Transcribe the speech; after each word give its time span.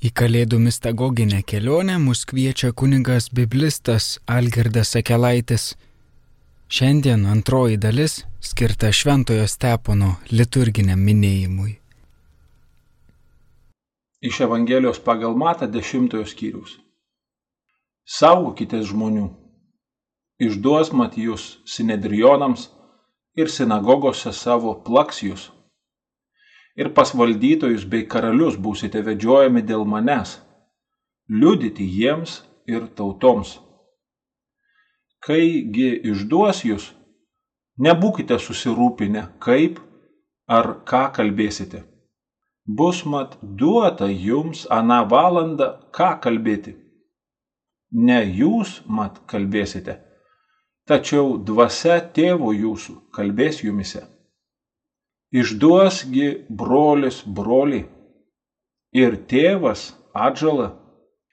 Į 0.00 0.08
Kalėdų 0.16 0.56
mistagoginę 0.64 1.42
kelionę 1.44 1.98
mus 2.00 2.22
kviečia 2.24 2.70
kuningas 2.72 3.26
biblistas 3.36 4.14
Algirdas 4.24 4.94
Akelaitis. 4.96 5.74
Šiandien 6.72 7.26
antroji 7.28 7.76
dalis 7.76 8.14
skirta 8.40 8.94
Šventojo 8.96 9.44
Stepono 9.44 10.14
liturginiam 10.32 11.04
minėjimui. 11.04 11.74
Iš 14.24 14.40
Evangelijos 14.48 15.02
pagal 15.04 15.36
Mata 15.36 15.68
dešimtojo 15.68 16.24
skyrius. 16.32 16.78
Saugokitės 18.08 18.88
žmonių. 18.94 19.28
Išduos 20.40 20.94
mat 20.96 21.20
jūs 21.20 21.58
sinedrionams 21.68 22.70
ir 23.36 23.52
sinagogose 23.52 24.32
savo 24.32 24.78
plaksijus 24.80 25.50
ir 26.80 26.88
pas 26.96 27.10
valdytojus 27.20 27.84
bei 27.92 28.06
karalius 28.12 28.56
būsite 28.64 29.02
vedžiojami 29.04 29.60
dėl 29.70 29.84
manęs, 29.92 30.38
liudyti 31.40 31.84
jiems 31.84 32.38
ir 32.74 32.86
tautoms. 32.96 33.58
Kaigi 35.26 35.90
išduos 36.12 36.62
jūs, 36.64 36.86
nebūkite 37.84 38.38
susirūpinę, 38.40 39.26
kaip 39.44 39.80
ar 40.48 40.70
ką 40.88 41.02
kalbėsite. 41.18 41.82
Bus 42.78 43.02
mat 43.12 43.34
duota 43.60 44.08
jums 44.08 44.62
aną 44.78 45.02
valandą, 45.10 45.68
ką 45.96 46.14
kalbėti. 46.24 46.78
Ne 47.92 48.22
jūs 48.24 48.78
mat 48.86 49.20
kalbėsite, 49.28 49.98
tačiau 50.88 51.36
dvasia 51.50 51.98
tėvo 52.16 52.54
jūsų 52.56 52.96
kalbės 53.16 53.60
jumise 53.66 54.06
išduosgi 55.30 56.28
brolis 56.50 57.22
brolį 57.26 57.84
ir 58.96 59.16
tėvas 59.30 59.90
atžalą 60.14 60.70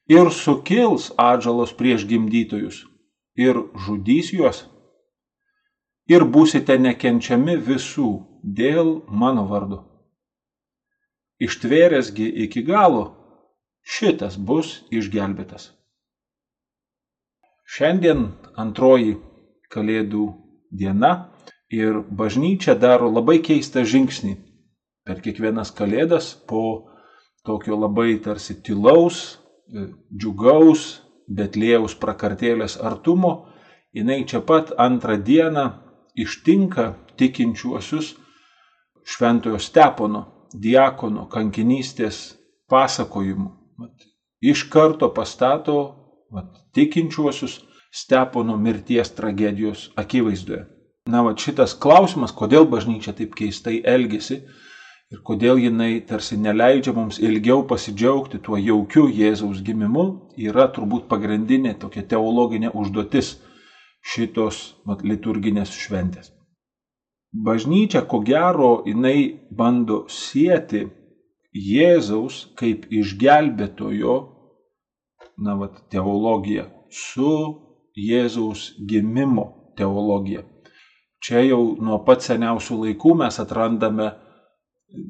ir 0.08 0.32
sukils 0.32 1.10
atžalos 1.18 1.74
prieš 1.74 2.06
gimdytojus 2.10 2.84
ir 3.38 3.60
žudys 3.86 4.32
juos. 4.34 4.66
Ir 6.08 6.24
būsite 6.24 6.78
nekenčiami 6.80 7.58
visų 7.60 8.10
dėl 8.60 9.02
mano 9.12 9.44
vardu. 9.50 9.82
Ištvėrėsgi 11.44 12.28
iki 12.46 12.64
galo, 12.66 13.04
šitas 13.84 14.38
bus 14.40 14.84
išgelbėtas. 14.90 15.74
Šiandien 17.68 18.32
antroji 18.56 19.18
Kalėdų 19.68 20.26
diena 20.72 21.12
Ir 21.68 22.00
bažnyčia 22.08 22.78
daro 22.80 23.10
labai 23.12 23.42
keistą 23.44 23.84
žingsnį 23.84 24.38
per 25.08 25.20
kiekvienas 25.24 25.74
kalėdas 25.76 26.30
po 26.48 26.88
tokio 27.44 27.76
labai 27.80 28.20
tarsi 28.24 28.56
tylaus, 28.64 29.40
e, 29.68 29.90
džiugaus, 30.16 31.02
betlėjaus 31.28 31.96
prakartėlės 32.00 32.78
artumo, 32.80 33.50
jinai 33.92 34.24
čia 34.24 34.40
pat 34.40 34.72
antrą 34.80 35.18
dieną 35.20 35.66
ištinka 36.16 36.94
tikinčiuosius 37.20 38.14
šventojo 39.04 39.60
stepono, 39.60 40.24
diakono 40.54 41.28
kankinystės 41.28 42.38
pasakojimu. 42.72 43.52
Iš 44.40 44.64
karto 44.72 45.12
pastato 45.12 45.78
vat, 46.32 46.56
tikinčiuosius 46.72 47.60
stepono 47.92 48.56
mirties 48.56 49.12
tragedijos 49.20 49.90
akivaizdoje 50.00 50.77
na, 51.08 51.24
va 51.26 51.34
šitas 51.38 51.76
klausimas, 51.78 52.34
kodėl 52.36 52.68
bažnyčia 52.70 53.14
taip 53.18 53.36
keistai 53.38 53.80
elgesi 53.96 54.42
ir 55.12 55.20
kodėl 55.24 55.60
jinai 55.64 56.02
tarsi 56.08 56.38
neleidžia 56.40 56.94
mums 56.96 57.20
ilgiau 57.24 57.64
pasidžiaugti 57.68 58.42
tuo 58.44 58.60
jaukiu 58.60 59.08
Jėzaus 59.08 59.62
gimimu, 59.64 60.08
yra 60.36 60.68
turbūt 60.76 61.08
pagrindinė 61.12 61.78
tokia 61.80 62.04
teologinė 62.04 62.74
užduotis 62.76 63.38
šitos 64.04 64.60
mat, 64.88 65.04
liturginės 65.04 65.72
šventės. 65.76 66.32
Bažnyčia, 67.32 68.02
ko 68.08 68.20
gero, 68.24 68.72
jinai 68.88 69.48
bando 69.52 70.06
sieti 70.12 70.86
Jėzaus 71.58 72.48
kaip 72.60 72.86
išgelbėtojo, 72.94 74.18
na, 75.44 75.56
vat, 75.60 75.80
teologiją 75.92 76.68
su 76.92 77.32
Jėzaus 77.98 78.74
gimimo 78.90 79.74
teologija. 79.78 80.44
Čia 81.24 81.42
jau 81.48 81.62
nuo 81.82 81.98
pat 82.06 82.22
seniausių 82.26 82.82
laikų 82.84 83.14
mes 83.22 83.40
atrandame 83.42 84.12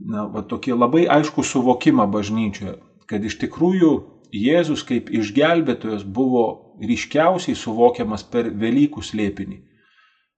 na, 0.07 0.25
va, 0.31 0.43
tokį 0.43 0.77
labai 0.77 1.05
aišku 1.17 1.43
suvokimą 1.43 2.07
bažnyčioje, 2.11 2.77
kad 3.09 3.25
iš 3.25 3.37
tikrųjų 3.43 3.91
Jėzus 4.35 4.81
kaip 4.83 5.07
išgelbėtojas 5.15 6.01
buvo 6.03 6.73
ryškiausiai 6.83 7.55
suvokiamas 7.55 8.25
per 8.27 8.49
Velykų 8.51 8.99
slėpinį, 8.99 9.61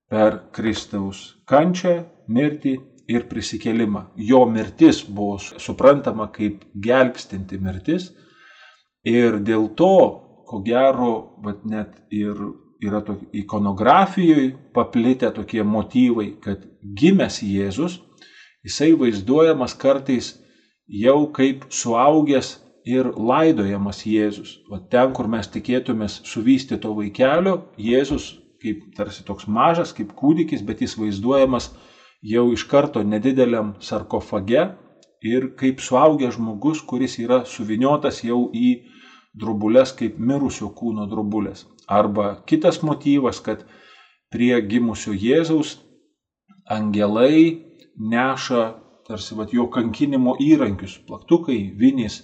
per 0.10 0.44
Kristaus 0.54 1.24
kančią, 1.50 2.04
mirtį 2.30 2.76
ir 3.10 3.26
prisikelimą. 3.32 4.06
Jo 4.14 4.44
mirtis 4.46 5.02
buvo 5.08 5.40
suprantama 5.42 6.30
kaip 6.30 6.62
gelbstinti 6.78 7.58
mirtis 7.58 8.12
ir 9.04 9.40
dėl 9.42 9.72
to, 9.74 9.92
ko 10.46 10.62
gero, 10.66 11.34
vat 11.42 11.66
net 11.66 11.98
ir 12.14 12.38
yra 12.84 13.02
to, 13.06 13.18
ikonografijoje 13.34 14.54
paplitę 14.74 15.32
tokie 15.36 15.64
motyvai, 15.64 16.34
kad 16.44 16.64
gimęs 16.84 17.42
Jėzus, 17.44 18.00
jisai 18.64 18.94
vaizduojamas 19.00 19.76
kartais 19.76 20.34
jau 20.88 21.28
kaip 21.36 21.68
suaugęs 21.70 22.58
ir 22.88 23.12
laidojamas 23.16 24.04
Jėzus. 24.08 24.58
O 24.72 24.80
ten, 24.80 25.14
kur 25.14 25.28
mes 25.28 25.48
tikėtumės 25.52 26.22
suvystyto 26.28 26.94
vaikelio, 26.96 27.58
Jėzus 27.78 28.34
kaip 28.60 28.84
tarsi 28.96 29.24
toks 29.28 29.48
mažas, 29.48 29.94
kaip 29.96 30.12
kūdikis, 30.20 30.64
bet 30.66 30.82
jis 30.84 30.98
vaizduojamas 31.00 31.72
jau 32.26 32.50
iš 32.52 32.66
karto 32.68 33.04
nedideliam 33.04 33.74
sarkofage 33.84 34.66
ir 35.24 35.50
kaip 35.60 35.84
suaugęs 35.84 36.36
žmogus, 36.36 36.82
kuris 36.84 37.18
yra 37.20 37.44
suviniotas 37.48 38.24
jau 38.24 38.48
į 38.56 38.70
drobulės 39.38 39.94
kaip 39.96 40.18
mirusio 40.18 40.70
kūno 40.74 41.06
drobulės. 41.10 41.66
Arba 41.88 42.36
kitas 42.50 42.82
motyvas, 42.86 43.42
kad 43.42 43.66
prie 44.34 44.54
gimusio 44.62 45.14
Jėzaus 45.14 45.78
angelai 46.70 47.60
neša 48.00 48.64
tarsi 49.10 49.36
vat, 49.36 49.54
jo 49.54 49.66
kankinimo 49.74 50.36
įrankius, 50.38 51.00
plaktukai, 51.08 51.58
vinys, 51.78 52.22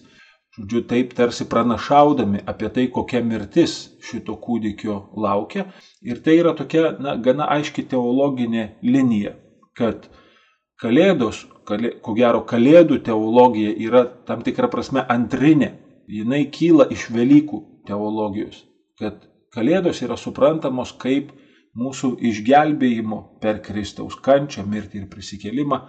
žodžiu, 0.56 0.84
taip 0.86 1.16
tarsi 1.18 1.48
pranašaudami 1.50 2.44
apie 2.46 2.70
tai, 2.76 2.86
kokia 2.94 3.24
mirtis 3.26 3.74
šito 4.06 4.36
kūdikio 4.38 5.00
laukia. 5.18 5.66
Ir 6.06 6.22
tai 6.22 6.38
yra 6.44 6.54
tokia, 6.58 6.92
na, 7.02 7.16
gana 7.18 7.50
aiški 7.58 7.88
teologinė 7.90 8.68
linija, 8.86 9.34
kad 9.78 10.06
Kalėdos, 10.76 11.46
kalė, 11.64 11.94
ko 12.04 12.14
gero, 12.18 12.42
Kalėdų 12.44 13.00
teologija 13.08 13.72
yra 13.80 14.02
tam 14.28 14.42
tikra 14.44 14.68
prasme 14.68 15.06
antrinė. 15.08 15.72
Jinai 16.08 16.46
kyla 16.54 16.86
iš 16.94 17.10
Velykų 17.14 17.62
teologijos, 17.88 18.64
kad 19.00 19.24
Kalėdos 19.56 20.02
yra 20.04 20.18
suprantamos 20.20 20.92
kaip 21.00 21.30
mūsų 21.80 22.16
išgelbėjimo 22.30 23.20
per 23.44 23.62
Kristaus 23.64 24.18
kančią, 24.20 24.66
mirtį 24.68 25.02
ir 25.02 25.06
prisikėlimą 25.12 25.80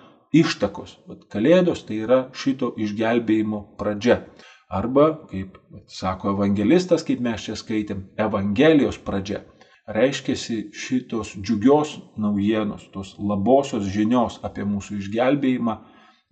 ištakos. 0.40 0.96
Bet 1.08 1.26
Kalėdos 1.32 1.82
tai 1.88 1.98
yra 2.04 2.20
šito 2.34 2.72
išgelbėjimo 2.78 3.62
pradžia. 3.80 4.20
Arba, 4.66 5.08
kaip 5.30 5.58
sako 5.90 6.32
evangelistas, 6.34 7.04
kaip 7.06 7.20
mes 7.22 7.44
čia 7.46 7.54
skaitėm, 7.58 8.06
Evangelijos 8.18 8.98
pradžia. 9.02 9.44
Reiškia 9.86 10.34
šitos 10.74 11.36
džiugios 11.38 11.92
naujienos, 12.18 12.88
tos 12.94 13.12
labosios 13.18 13.86
žinios 13.86 14.40
apie 14.46 14.64
mūsų 14.66 14.98
išgelbėjimą 15.02 15.76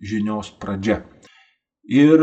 žinios 0.03 0.49
pradžia. 0.59 1.05
Ir, 1.85 2.21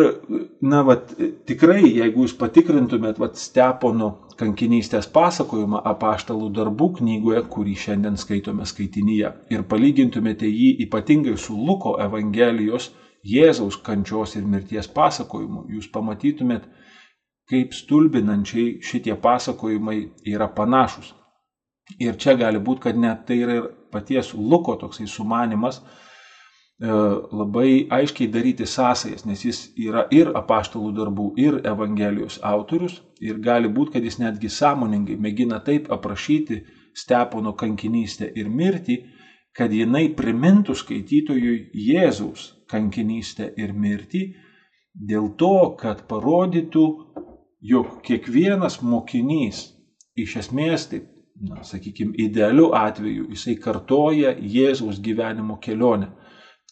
na, 0.61 0.81
vat, 0.83 1.13
tikrai, 1.47 1.85
jeigu 1.87 2.25
jūs 2.25 2.33
patikrintumėt, 2.35 3.21
vat, 3.23 3.37
Stepono 3.39 4.09
kankinystės 4.39 5.07
pasakojimą 5.15 5.85
apaštalų 5.87 6.49
darbų 6.57 6.89
knygoje, 6.97 7.45
kurį 7.53 7.77
šiandien 7.79 8.19
skaitome 8.19 8.67
skaitinyje, 8.67 9.31
ir 9.55 9.63
palygintumėte 9.71 10.51
jį 10.51 10.73
ypatingai 10.89 11.37
su 11.39 11.55
Luko 11.55 11.95
Evangelijos 12.03 12.91
Jėzaus 13.23 13.79
kančios 13.87 14.35
ir 14.35 14.49
mirties 14.51 14.89
pasakojimu, 14.91 15.69
jūs 15.71 15.87
pamatytumėt, 15.95 16.67
kaip 17.47 17.75
stulbinančiai 17.77 18.81
šitie 18.83 19.15
pasakojimai 19.15 19.99
yra 20.27 20.49
panašus. 20.51 21.13
Ir 22.03 22.19
čia 22.19 22.35
gali 22.39 22.59
būti, 22.59 22.89
kad 22.89 22.99
net 22.99 23.27
tai 23.29 23.39
yra 23.45 23.61
paties 23.95 24.33
Luko 24.35 24.75
toksai 24.81 25.07
sumanimas, 25.07 25.83
labai 26.83 27.87
aiškiai 27.91 28.27
daryti 28.33 28.67
sąsajas, 28.67 29.25
nes 29.25 29.45
jis 29.45 29.59
yra 29.79 30.07
ir 30.11 30.33
apaštalų 30.35 30.91
darbų, 30.97 31.27
ir 31.39 31.61
Evangelijos 31.63 32.41
autorius 32.43 33.01
ir 33.21 33.39
gali 33.39 33.69
būti, 33.71 33.93
kad 33.95 34.05
jis 34.05 34.19
netgi 34.19 34.51
sąmoningai 34.51 35.17
mėgina 35.17 35.61
taip 35.63 35.91
aprašyti 35.93 36.63
Stepono 36.93 37.55
kankinystę 37.57 38.27
ir 38.37 38.51
mirtį, 38.53 38.99
kad 39.57 39.73
jinai 39.73 40.09
primintų 40.17 40.75
skaitytojui 40.77 41.71
Jėzaus 41.73 42.51
kankinystę 42.69 43.53
ir 43.57 43.73
mirtį 43.73 44.25
dėl 44.93 45.31
to, 45.39 45.77
kad 45.81 46.03
parodytų, 46.09 46.85
jog 47.63 48.01
kiekvienas 48.05 48.81
mokinys 48.83 49.69
iš 50.19 50.37
esmės, 50.43 50.89
taip, 50.91 51.07
na, 51.41 51.63
sakykime, 51.65 52.13
idealiu 52.19 52.73
atveju 52.77 53.31
jisai 53.31 53.55
kartoja 53.57 54.35
Jėzaus 54.37 55.01
gyvenimo 55.01 55.61
kelionę. 55.63 56.11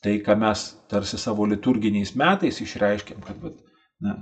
Tai, 0.00 0.14
ką 0.25 0.37
mes 0.41 0.62
tarsi 0.88 1.19
savo 1.20 1.44
liturginiais 1.49 2.14
metais 2.17 2.61
išreiškiam, 2.64 3.20
kad 3.26 3.41
bet, 3.43 3.58
na, 4.00 4.14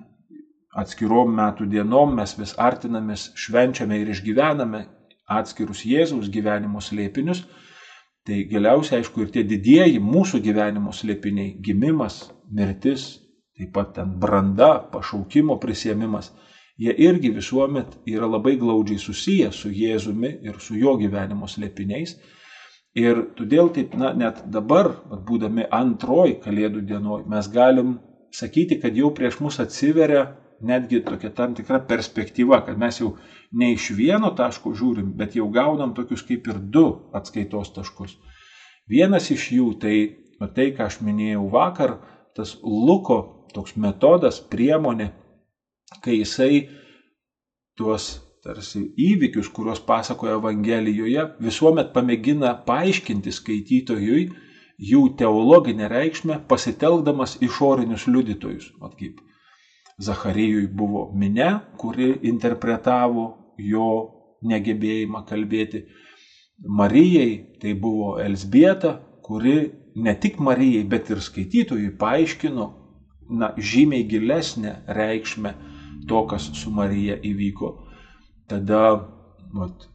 atskirom 0.79 1.31
metų 1.39 1.69
dienom 1.71 2.17
mes 2.19 2.35
vis 2.39 2.55
artinamės, 2.59 3.29
švenčiame 3.39 4.01
ir 4.01 4.11
išgyvename 4.15 4.83
atskirus 5.39 5.85
Jėzaus 5.87 6.31
gyvenimo 6.35 6.83
slėpinius, 6.83 7.45
tai 8.27 8.43
galiausiai, 8.51 9.01
aišku, 9.01 9.23
ir 9.23 9.33
tie 9.33 9.45
didieji 9.47 10.03
mūsų 10.03 10.43
gyvenimo 10.45 10.93
slėpiniai- 10.93 11.55
gimimas, 11.67 12.25
mirtis, 12.51 13.21
taip 13.57 13.73
pat 13.73 13.95
ten 13.95 14.19
branda, 14.19 14.79
pašaukimo 14.93 15.59
prisėmimas 15.63 16.33
jie 16.79 16.95
irgi 16.95 17.31
visuomet 17.35 17.97
yra 18.07 18.29
labai 18.31 18.57
glaudžiai 18.59 19.01
susiję 19.03 19.51
su 19.53 19.71
Jėzumi 19.75 20.31
ir 20.47 20.61
su 20.63 20.77
jo 20.79 20.95
gyvenimo 21.01 21.49
slėpiniais. 21.51 22.15
Ir 22.97 23.21
todėl 23.37 23.69
taip, 23.75 23.95
na, 24.01 24.15
net 24.17 24.41
dabar, 24.49 24.95
būdami 25.29 25.67
antroji 25.71 26.39
Kalėdų 26.41 26.83
dienoj, 26.89 27.25
mes 27.29 27.49
galim 27.53 27.99
sakyti, 28.35 28.79
kad 28.81 28.97
jau 28.97 29.11
prieš 29.15 29.41
mus 29.45 29.61
atsiveria 29.61 30.25
netgi 30.61 31.01
tokia 31.05 31.31
tam 31.31 31.55
tikra 31.55 31.79
perspektyva, 31.87 32.63
kad 32.67 32.79
mes 32.81 32.99
jau 33.01 33.13
ne 33.53 33.73
iš 33.75 33.91
vieno 33.95 34.31
taško 34.35 34.73
žiūrim, 34.75 35.13
bet 35.17 35.37
jau 35.39 35.47
gaunam 35.53 35.95
tokius 35.95 36.25
kaip 36.27 36.49
ir 36.49 36.59
du 36.59 36.87
atskaitos 37.15 37.71
taškus. 37.77 38.17
Vienas 38.89 39.31
iš 39.31 39.51
jų 39.53 39.69
tai, 39.79 39.97
tai 40.57 40.71
ką 40.75 40.89
aš 40.89 41.01
minėjau 41.05 41.47
vakar, 41.53 41.99
tas 42.35 42.57
Luko 42.63 43.47
toks 43.55 43.77
metodas, 43.77 44.41
priemonė 44.41 45.13
kai 46.05 46.19
jisai 46.19 46.69
tuos 47.79 48.19
tarsi 48.45 48.85
įvykius, 48.97 49.49
kuriuos 49.55 49.81
pasakoja 49.87 50.37
Evangelijoje, 50.39 51.25
visuomet 51.43 51.93
pamėgina 51.95 52.55
paaiškinti 52.67 53.33
skaitytojui 53.35 54.29
jų 54.91 55.03
teologinę 55.19 55.89
reikšmę, 55.91 56.43
pasitelkdamas 56.51 57.39
išorinius 57.43 58.07
liudytojus. 58.07 58.71
Mat 58.81 58.95
kaip 58.99 59.21
Zacharijui 59.99 60.69
buvo 60.71 61.09
minė, 61.19 61.51
kuri 61.79 62.13
interpretavo 62.31 63.25
jo 63.59 63.89
negebėjimą 64.47 65.25
kalbėti. 65.27 65.83
Marijai 66.63 67.59
tai 67.63 67.75
buvo 67.75 68.19
Elsbieta, 68.23 68.95
kuri 69.27 69.59
ne 69.99 70.15
tik 70.15 70.39
Marijai, 70.39 70.85
bet 70.87 71.11
ir 71.11 71.23
skaitytojui 71.23 71.91
paaiškino 71.99 72.69
na, 73.31 73.53
žymiai 73.59 74.07
gilesnę 74.09 74.85
reikšmę 74.87 75.55
to, 76.09 76.23
kas 76.31 76.51
su 76.55 76.71
Marija 76.71 77.19
įvyko. 77.19 77.75
Tada, 78.49 78.83
vat, 79.53 79.89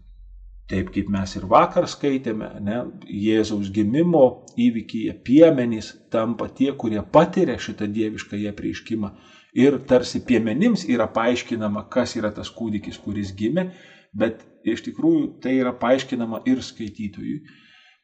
taip 0.69 0.91
kaip 0.93 1.09
mes 1.13 1.35
ir 1.37 1.45
vakar 1.49 1.87
skaitėme, 1.89 2.49
ne, 2.63 2.79
Jėzaus 3.09 3.71
gimimo 3.73 4.25
įvykyje 4.59 5.15
piemenys 5.25 5.93
tampa 6.13 6.47
tie, 6.47 6.71
kurie 6.77 7.01
patiria 7.01 7.57
šitą 7.57 7.87
dievišką 7.89 8.39
jie 8.39 8.53
prieiškimą. 8.55 9.11
Ir 9.57 9.77
tarsi 9.89 10.21
piemenims 10.25 10.85
yra 10.89 11.05
paaiškinama, 11.13 11.85
kas 11.93 12.15
yra 12.17 12.31
tas 12.33 12.49
kūdikis, 12.53 12.97
kuris 13.01 13.33
gimė, 13.37 13.67
bet 14.13 14.45
iš 14.65 14.81
tikrųjų 14.87 15.27
tai 15.43 15.57
yra 15.59 15.73
paaiškinama 15.77 16.41
ir 16.49 16.61
skaitytojui. 16.65 17.41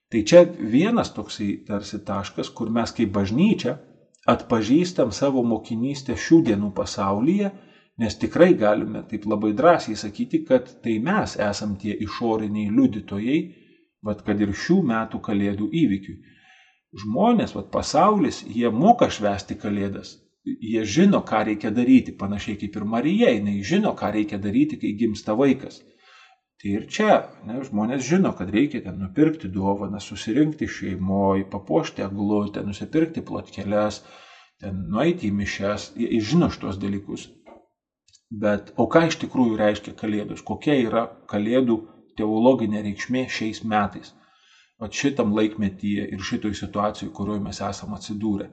Tai 0.09 0.21
čia 0.25 0.43
vienas 0.49 1.11
toksai 1.13 1.59
tarsi 1.67 2.01
taškas, 2.05 2.49
kur 2.49 2.69
mes 2.73 2.93
kaip 2.97 3.11
bažnyčia 3.13 3.77
atpažįstam 4.29 5.13
savo 5.13 5.43
mokinystę 5.45 6.17
šių 6.17 6.41
dienų 6.49 6.71
pasaulyje 6.77 7.51
Nes 7.99 8.15
tikrai 8.15 8.53
galime 8.55 9.03
taip 9.09 9.25
labai 9.27 9.51
drąsiai 9.53 9.97
sakyti, 9.99 10.43
kad 10.47 10.69
tai 10.83 10.99
mes 11.03 11.35
esam 11.49 11.75
tie 11.81 11.95
išoriniai 12.05 12.71
liudytojai, 12.71 13.39
vad 14.07 14.23
kad 14.23 14.39
ir 14.39 14.53
šių 14.55 14.79
metų 14.91 15.19
kalėdų 15.25 15.67
įvykiui. 15.83 16.17
Žmonės, 17.03 17.53
vad 17.57 17.67
pasaulis, 17.73 18.41
jie 18.47 18.71
moka 18.73 19.09
švesti 19.11 19.59
kalėdas. 19.59 20.15
Jie 20.45 20.85
žino, 20.87 21.19
ką 21.27 21.43
reikia 21.49 21.69
daryti, 21.75 22.15
panašiai 22.17 22.57
kaip 22.61 22.77
ir 22.79 22.85
Marija, 22.93 23.33
jinai 23.35 23.59
žino, 23.71 23.91
ką 23.99 24.13
reikia 24.15 24.39
daryti, 24.41 24.79
kai 24.81 24.95
gimsta 24.97 25.35
vaikas. 25.37 25.81
Tai 26.59 26.71
ir 26.75 26.87
čia 26.91 27.11
ne, 27.47 27.59
žmonės 27.67 28.01
žino, 28.07 28.31
kad 28.35 28.49
reikia 28.51 28.81
ten 28.83 28.97
nupirkti 28.99 29.51
dovaną, 29.51 29.99
susirinkti 30.03 30.67
šeimoje, 30.67 31.45
papuošti 31.51 32.03
eglutę, 32.03 32.63
nusipirkti 32.67 33.23
plotkeles, 33.27 34.01
ten 34.59 34.81
nueiti 34.91 35.29
į 35.29 35.35
mišes. 35.37 35.91
Jie 35.99 36.19
žino 36.31 36.49
šitos 36.51 36.79
dalykus. 36.81 37.29
Bet 38.29 38.69
o 38.77 38.85
ką 38.85 39.07
iš 39.09 39.15
tikrųjų 39.23 39.57
reiškia 39.57 39.95
Kalėdos? 39.97 40.43
Kokia 40.45 40.75
yra 40.77 41.07
Kalėdų 41.31 41.79
teologinė 42.19 42.83
reikšmė 42.85 43.25
šiais 43.25 43.63
metais? 43.65 44.13
O 44.77 44.85
šitam 44.85 45.33
laikmetyje 45.33 46.05
ir 46.13 46.21
šitoj 46.23 46.53
situacijai, 46.59 47.09
kurioje 47.11 47.41
mes 47.41 47.61
esame 47.65 47.97
atsidūrę. 47.97 48.45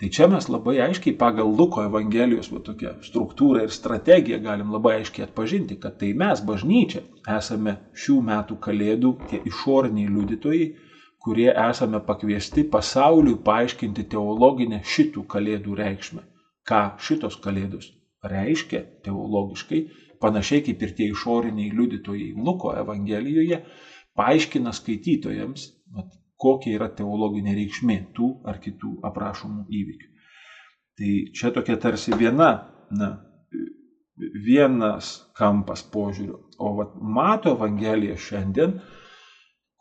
Tai 0.00 0.08
čia 0.08 0.26
mes 0.26 0.48
labai 0.48 0.78
aiškiai 0.82 1.14
pagal 1.20 1.52
Luko 1.58 1.84
Evangelijos 1.84 2.48
va, 2.50 2.62
tokią 2.64 2.96
struktūrą 3.04 3.66
ir 3.66 3.76
strategiją 3.76 4.40
galim 4.42 4.72
labai 4.72 4.96
aiškiai 5.02 5.28
atpažinti, 5.28 5.76
kad 5.78 6.00
tai 6.00 6.10
mes, 6.24 6.40
bažnyčia, 6.40 7.04
esame 7.36 7.76
šių 7.92 8.18
metų 8.32 8.58
kalėdų 8.66 9.14
tie 9.28 9.44
išoriniai 9.52 10.10
liudytojai, 10.16 10.66
kurie 11.22 11.50
esame 11.52 12.00
pakviesti 12.08 12.64
pasauliui 12.72 13.38
paaiškinti 13.46 14.08
teologinę 14.16 14.80
šitų 14.82 15.28
kalėdų 15.36 15.82
reikšmę. 15.84 16.24
Ką 16.66 16.86
šitos 16.98 17.36
kalėdos 17.44 17.92
reiškia 18.22 18.82
teologiškai, 19.04 19.80
panašiai 20.22 20.62
kaip 20.66 20.82
ir 20.82 20.94
tie 20.96 21.08
išoriniai 21.10 21.72
liudytojai 21.74 22.32
Luko 22.36 22.74
Evangelijoje, 22.78 23.62
paaiškina 24.18 24.72
skaitytojams, 24.76 25.66
kokia 26.42 26.76
yra 26.78 26.88
teologinė 26.94 27.56
reikšmė 27.58 27.98
tų 28.16 28.30
ar 28.48 28.58
kitų 28.62 28.96
aprašomų 29.08 29.66
įvykių. 29.80 30.08
Tai 30.98 31.12
čia 31.34 31.50
tokia 31.54 31.76
tarsi 31.80 32.14
viena, 32.18 32.50
na, 32.92 33.10
vienas 34.46 35.14
kampas 35.38 35.82
požiūrio. 35.92 36.42
O 36.62 36.74
vat, 36.78 36.94
Mato 37.00 37.54
Evangelija 37.56 38.18
šiandien, 38.20 38.76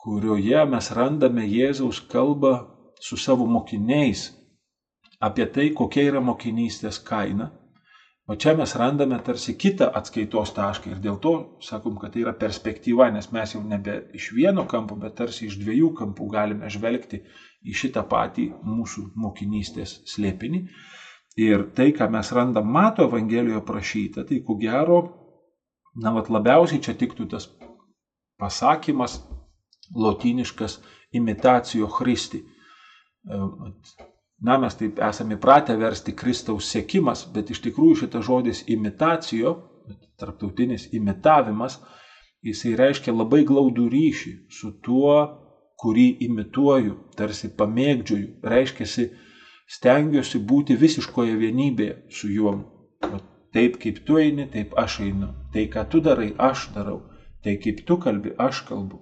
kurioje 0.02 0.64
mes 0.70 0.92
randame 0.98 1.46
Jėzaus 1.46 2.02
kalbą 2.10 2.56
su 3.02 3.18
savo 3.18 3.46
mokiniais 3.46 4.30
apie 5.22 5.46
tai, 5.46 5.70
kokia 5.78 6.08
yra 6.10 6.22
mokinystės 6.26 6.98
kaina 7.06 7.52
O 8.30 8.36
čia 8.36 8.54
mes 8.54 8.76
randame 8.78 9.18
tarsi 9.26 9.56
kitą 9.58 9.88
atskaitos 9.98 10.54
tašką 10.54 10.92
ir 10.92 11.00
dėl 11.04 11.18
to 11.24 11.34
sakom, 11.66 11.98
kad 12.00 12.14
tai 12.14 12.22
yra 12.22 12.34
perspektyva, 12.38 13.10
nes 13.12 13.32
mes 13.34 13.56
jau 13.56 13.62
nebe 13.66 13.96
iš 14.18 14.30
vieno 14.38 14.68
kampo, 14.70 14.96
bet 15.02 15.18
tarsi 15.18 15.48
iš 15.48 15.58
dviejų 15.60 15.90
kampų 15.98 16.28
galime 16.32 16.70
žvelgti 16.70 17.24
į 17.66 17.76
šitą 17.82 18.06
patį 18.12 18.52
mūsų 18.62 19.08
mokinystės 19.26 19.98
slėpinį. 20.14 20.62
Ir 21.42 21.66
tai, 21.76 21.90
ką 21.96 22.10
mes 22.12 22.30
randam 22.36 22.70
Mato 22.70 23.08
Evangelijoje 23.08 23.64
prašyta, 23.66 24.26
tai 24.28 24.42
ko 24.46 24.58
gero, 24.62 25.02
na, 25.96 26.14
vat 26.14 26.30
labiausiai 26.30 26.82
čia 26.84 26.94
tiktų 27.00 27.28
tas 27.32 27.50
pasakymas 28.40 29.18
lotyniškas 29.96 30.80
imitacijo 31.18 31.88
Christi. 31.88 32.44
Na, 34.42 34.58
mes 34.58 34.74
taip 34.74 34.98
esame 35.06 35.36
įpratę 35.38 35.76
versti 35.78 36.16
Kristaus 36.18 36.70
sėkimas, 36.74 37.28
bet 37.34 37.52
iš 37.54 37.62
tikrųjų 37.62 38.00
šitas 38.04 38.26
žodis 38.26 38.64
imitacijo, 38.74 39.54
tarptautinis 40.18 40.88
imitavimas, 40.98 41.78
jisai 42.42 42.74
reiškia 42.80 43.14
labai 43.14 43.44
glaudų 43.46 43.86
ryšį 43.94 44.34
su 44.50 44.72
tuo, 44.82 45.14
kurį 45.82 46.08
imituoju, 46.26 46.98
tarsi 47.18 47.52
pamėgdžioju, 47.58 48.40
reiškia, 48.54 48.88
stengiuosi 49.72 50.42
būti 50.52 50.78
visiškoje 50.78 51.38
vienybėje 51.38 51.96
su 52.18 52.30
juo. 52.34 52.56
Taip 53.54 53.78
kaip 53.84 54.02
tu 54.08 54.18
eini, 54.18 54.48
taip 54.50 54.74
aš 54.80 55.02
einu. 55.06 55.32
Tai, 55.54 55.68
ką 55.74 55.86
tu 55.92 56.02
darai, 56.02 56.32
aš 56.40 56.70
darau. 56.76 57.02
Tai 57.44 57.58
kaip 57.62 57.82
tu 57.88 57.98
kalbi, 58.02 58.34
aš 58.40 58.62
kalbu. 58.68 59.02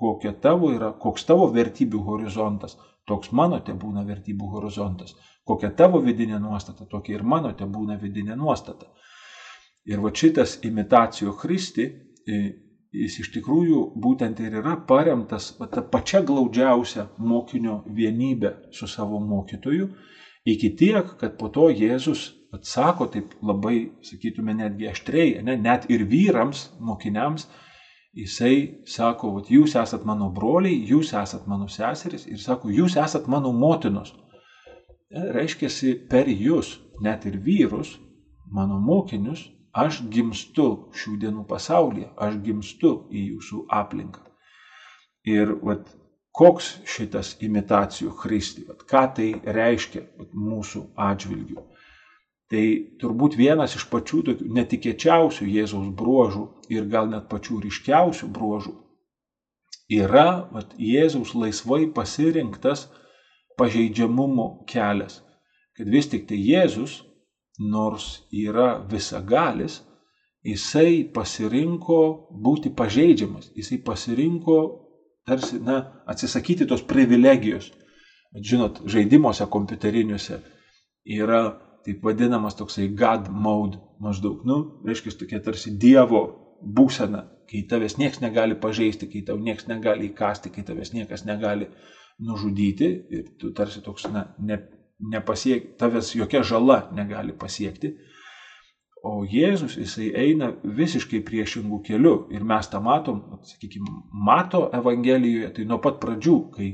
Kokia 0.00 0.32
tavo 0.44 0.70
yra, 0.72 0.92
koks 0.96 1.26
tavo 1.28 1.48
vertybių 1.52 2.00
horizontas 2.06 2.76
Toks 3.08 3.32
mano 3.32 3.60
te 3.64 3.72
būna 3.72 4.04
vertybių 4.06 4.50
horizontas. 4.54 5.14
Kokia 5.46 5.70
tavo 5.76 6.00
vidinė 6.04 6.38
nuostata, 6.40 6.86
tokia 6.86 7.16
ir 7.16 7.24
mano 7.24 7.52
te 7.56 7.66
būna 7.66 7.96
vidinė 8.00 8.36
nuostata. 8.36 8.90
Ir 9.88 10.02
va 10.04 10.12
šitas 10.14 10.58
imitacijo 10.66 11.32
Kristi, 11.40 11.88
jis 12.92 13.18
iš 13.22 13.30
tikrųjų 13.34 13.80
būtent 14.02 14.40
ir 14.42 14.58
yra 14.60 14.76
paremtas 14.86 15.52
va, 15.58 15.68
ta 15.70 15.82
pačia 15.82 16.20
glaudžiausia 16.26 17.08
mokinio 17.18 17.80
vienybė 17.86 18.52
su 18.74 18.88
savo 18.90 19.20
mokytoju, 19.22 19.88
iki 20.44 20.74
tiek, 20.76 21.16
kad 21.20 21.38
po 21.38 21.48
to 21.54 21.68
Jėzus 21.70 22.30
atsako 22.54 23.06
taip 23.14 23.34
labai, 23.46 23.92
sakytume, 24.02 24.54
netgi 24.58 24.88
aštriai, 24.90 25.42
ne, 25.46 25.56
net 25.56 25.86
ir 25.90 26.02
vyrams, 26.10 26.68
mokiniams, 26.82 27.46
Jisai 28.16 28.82
sako, 28.90 29.36
vat, 29.36 29.50
jūs 29.54 29.76
esat 29.78 30.02
mano 30.06 30.30
broliai, 30.34 30.80
jūs 30.88 31.12
esat 31.14 31.46
mano 31.46 31.68
seserys 31.70 32.26
ir 32.26 32.40
sako, 32.42 32.72
jūs 32.74 32.96
esat 32.98 33.28
mano 33.30 33.52
motinos. 33.54 34.10
E, 35.10 35.22
reiškia, 35.36 35.70
per 36.10 36.26
jūs, 36.26 36.72
net 37.06 37.26
ir 37.30 37.38
vyrus, 37.44 37.94
mano 38.50 38.80
mokinius, 38.82 39.44
aš 39.70 40.02
gimstu 40.10 40.90
šių 40.90 41.16
dienų 41.22 41.46
pasaulyje, 41.46 42.10
aš 42.18 42.40
gimstu 42.42 42.92
į 43.14 43.24
jūsų 43.36 43.62
aplinką. 43.78 44.26
Ir 45.30 45.54
vat, 45.62 45.86
koks 46.34 46.80
šitas 46.90 47.36
imitacijų 47.46 48.10
Kristi, 48.18 48.66
vat, 48.66 48.82
ką 48.90 49.04
tai 49.14 49.30
reiškia 49.44 50.02
vat, 50.18 50.34
mūsų 50.34 50.88
atžvilgiu. 50.98 51.62
Tai 52.50 52.62
turbūt 52.98 53.36
vienas 53.38 53.76
iš 53.78 53.86
pačių 53.92 54.22
tokių 54.26 54.52
netikėčiausių 54.56 55.46
Jėzaus 55.46 55.90
bruožų 55.94 56.46
ir 56.74 56.88
gal 56.90 57.06
net 57.12 57.28
pačių 57.30 57.60
ryškiausių 57.66 58.30
bruožų 58.34 58.74
yra 59.90 60.48
vat, 60.54 60.74
Jėzaus 60.78 61.34
laisvai 61.34 61.88
pasirinktas 61.94 62.86
pažeidžiamumo 63.58 64.64
kelias. 64.70 65.20
Kad 65.76 65.90
vis 65.90 66.08
tik 66.10 66.28
tai 66.30 66.38
Jėzus, 66.38 67.00
nors 67.60 68.22
yra 68.32 68.78
visagalis, 68.88 69.80
jisai 70.46 71.04
pasirinko 71.12 72.30
būti 72.44 72.72
pažeidžiamas, 72.72 73.50
jisai 73.56 73.80
pasirinko 73.84 74.60
tarsi, 75.28 75.58
na, 75.60 76.02
atsisakyti 76.08 76.68
tos 76.70 76.82
privilegijos. 76.86 77.72
Bet 78.30 78.46
žinot, 78.46 78.80
žaidimuose 78.86 79.44
kompiuteriniuose 79.50 80.38
yra 81.04 81.42
taip 81.84 82.04
vadinamas 82.04 82.56
toksai 82.58 82.88
God 82.96 83.28
mode 83.30 83.80
maždaug, 84.00 84.44
nu, 84.48 84.58
reiškia 84.86 85.16
tokia 85.20 85.40
tarsi 85.44 85.72
Dievo 85.80 86.22
būsena, 86.60 87.24
kai 87.50 87.64
tavęs 87.68 87.96
niekas 87.98 88.20
negali 88.22 88.56
pažeisti, 88.58 89.08
kai 89.10 89.24
tau 89.26 89.38
niekas 89.40 89.66
negali 89.70 90.10
įkasti, 90.10 90.52
kai 90.54 90.64
tavęs 90.66 90.92
niekas 90.94 91.24
negali 91.28 91.70
nužudyti 92.20 92.90
ir 93.10 93.32
tu 93.40 93.50
tarsi 93.56 93.82
toks, 93.84 94.06
na, 94.12 94.26
ne, 94.38 94.60
nepasiek, 95.00 95.74
tavęs 95.80 96.14
jokia 96.14 96.42
žala 96.46 96.82
negali 96.96 97.32
pasiekti. 97.36 97.94
O 99.00 99.22
Jėzus, 99.24 99.78
jisai 99.80 100.10
eina 100.12 100.50
visiškai 100.60 101.22
priešingų 101.24 101.78
kelių 101.86 102.14
ir 102.36 102.44
mes 102.44 102.68
tą 102.68 102.82
matom, 102.84 103.22
sakykime, 103.48 103.94
mato 104.12 104.66
Evangelijoje, 104.76 105.54
tai 105.56 105.64
nuo 105.64 105.78
pat 105.80 105.96
pradžių, 106.02 106.36
kai 106.52 106.68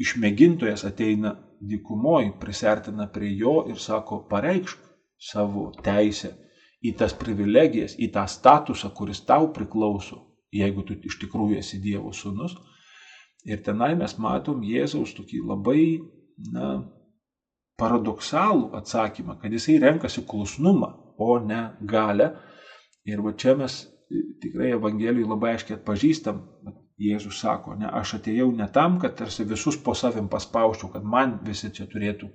išmėgintojas 0.00 0.84
ateina 0.88 1.34
dykumoje 1.60 2.32
prisertina 2.40 3.06
prie 3.12 3.32
jo 3.38 3.62
ir 3.70 3.78
sako, 3.80 4.24
pareikšk 4.30 4.80
savo 5.20 5.70
teisę 5.84 6.34
į 6.84 6.92
tas 6.98 7.14
privilegijas, 7.16 7.94
į 7.96 8.10
tą 8.12 8.26
statusą, 8.28 8.90
kuris 8.96 9.22
tau 9.24 9.48
priklauso, 9.56 10.20
jeigu 10.52 10.84
tu 10.84 10.96
iš 11.00 11.16
tikrųjų 11.22 11.60
esi 11.62 11.80
Dievo 11.80 12.12
sūnus. 12.12 12.56
Ir 13.44 13.62
tenai 13.64 13.94
mes 13.96 14.16
matom 14.20 14.62
Jėzaus 14.64 15.14
tokį 15.16 15.40
labai 15.44 15.80
na, 16.52 16.74
paradoksalų 17.80 18.70
atsakymą, 18.78 19.38
kad 19.40 19.52
jisai 19.52 19.78
renkasi 19.82 20.24
klusnumą, 20.28 20.92
o 21.18 21.38
ne 21.40 21.62
galę. 21.80 22.30
Ir 23.04 23.20
va 23.24 23.34
čia 23.36 23.56
mes 23.58 23.82
tikrai 24.42 24.72
Evangelijai 24.76 25.28
labai 25.28 25.54
aiškiai 25.54 25.78
atpažįstam, 25.78 26.40
Jėzus 27.00 27.40
sako, 27.42 27.74
ne, 27.74 27.88
aš 27.90 28.20
atėjau 28.20 28.52
ne 28.54 28.68
tam, 28.70 29.00
kad 29.02 29.16
tarsi 29.18 29.44
visus 29.44 29.76
po 29.82 29.96
savim 29.98 30.28
paspauščiau, 30.30 30.92
kad 30.92 31.02
man 31.02 31.40
visi 31.42 31.72
čia 31.74 31.88
turėtų 31.90 32.28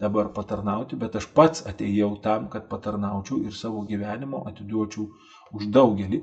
dabar 0.00 0.30
patarnauti, 0.32 0.96
bet 0.96 1.18
aš 1.20 1.26
pats 1.36 1.64
atėjau 1.68 2.14
tam, 2.24 2.48
kad 2.52 2.68
patarnaučiau 2.70 3.42
ir 3.44 3.52
savo 3.56 3.84
gyvenimo 3.88 4.42
atiduočiau 4.48 5.08
už 5.52 5.68
daugelį. 5.72 6.22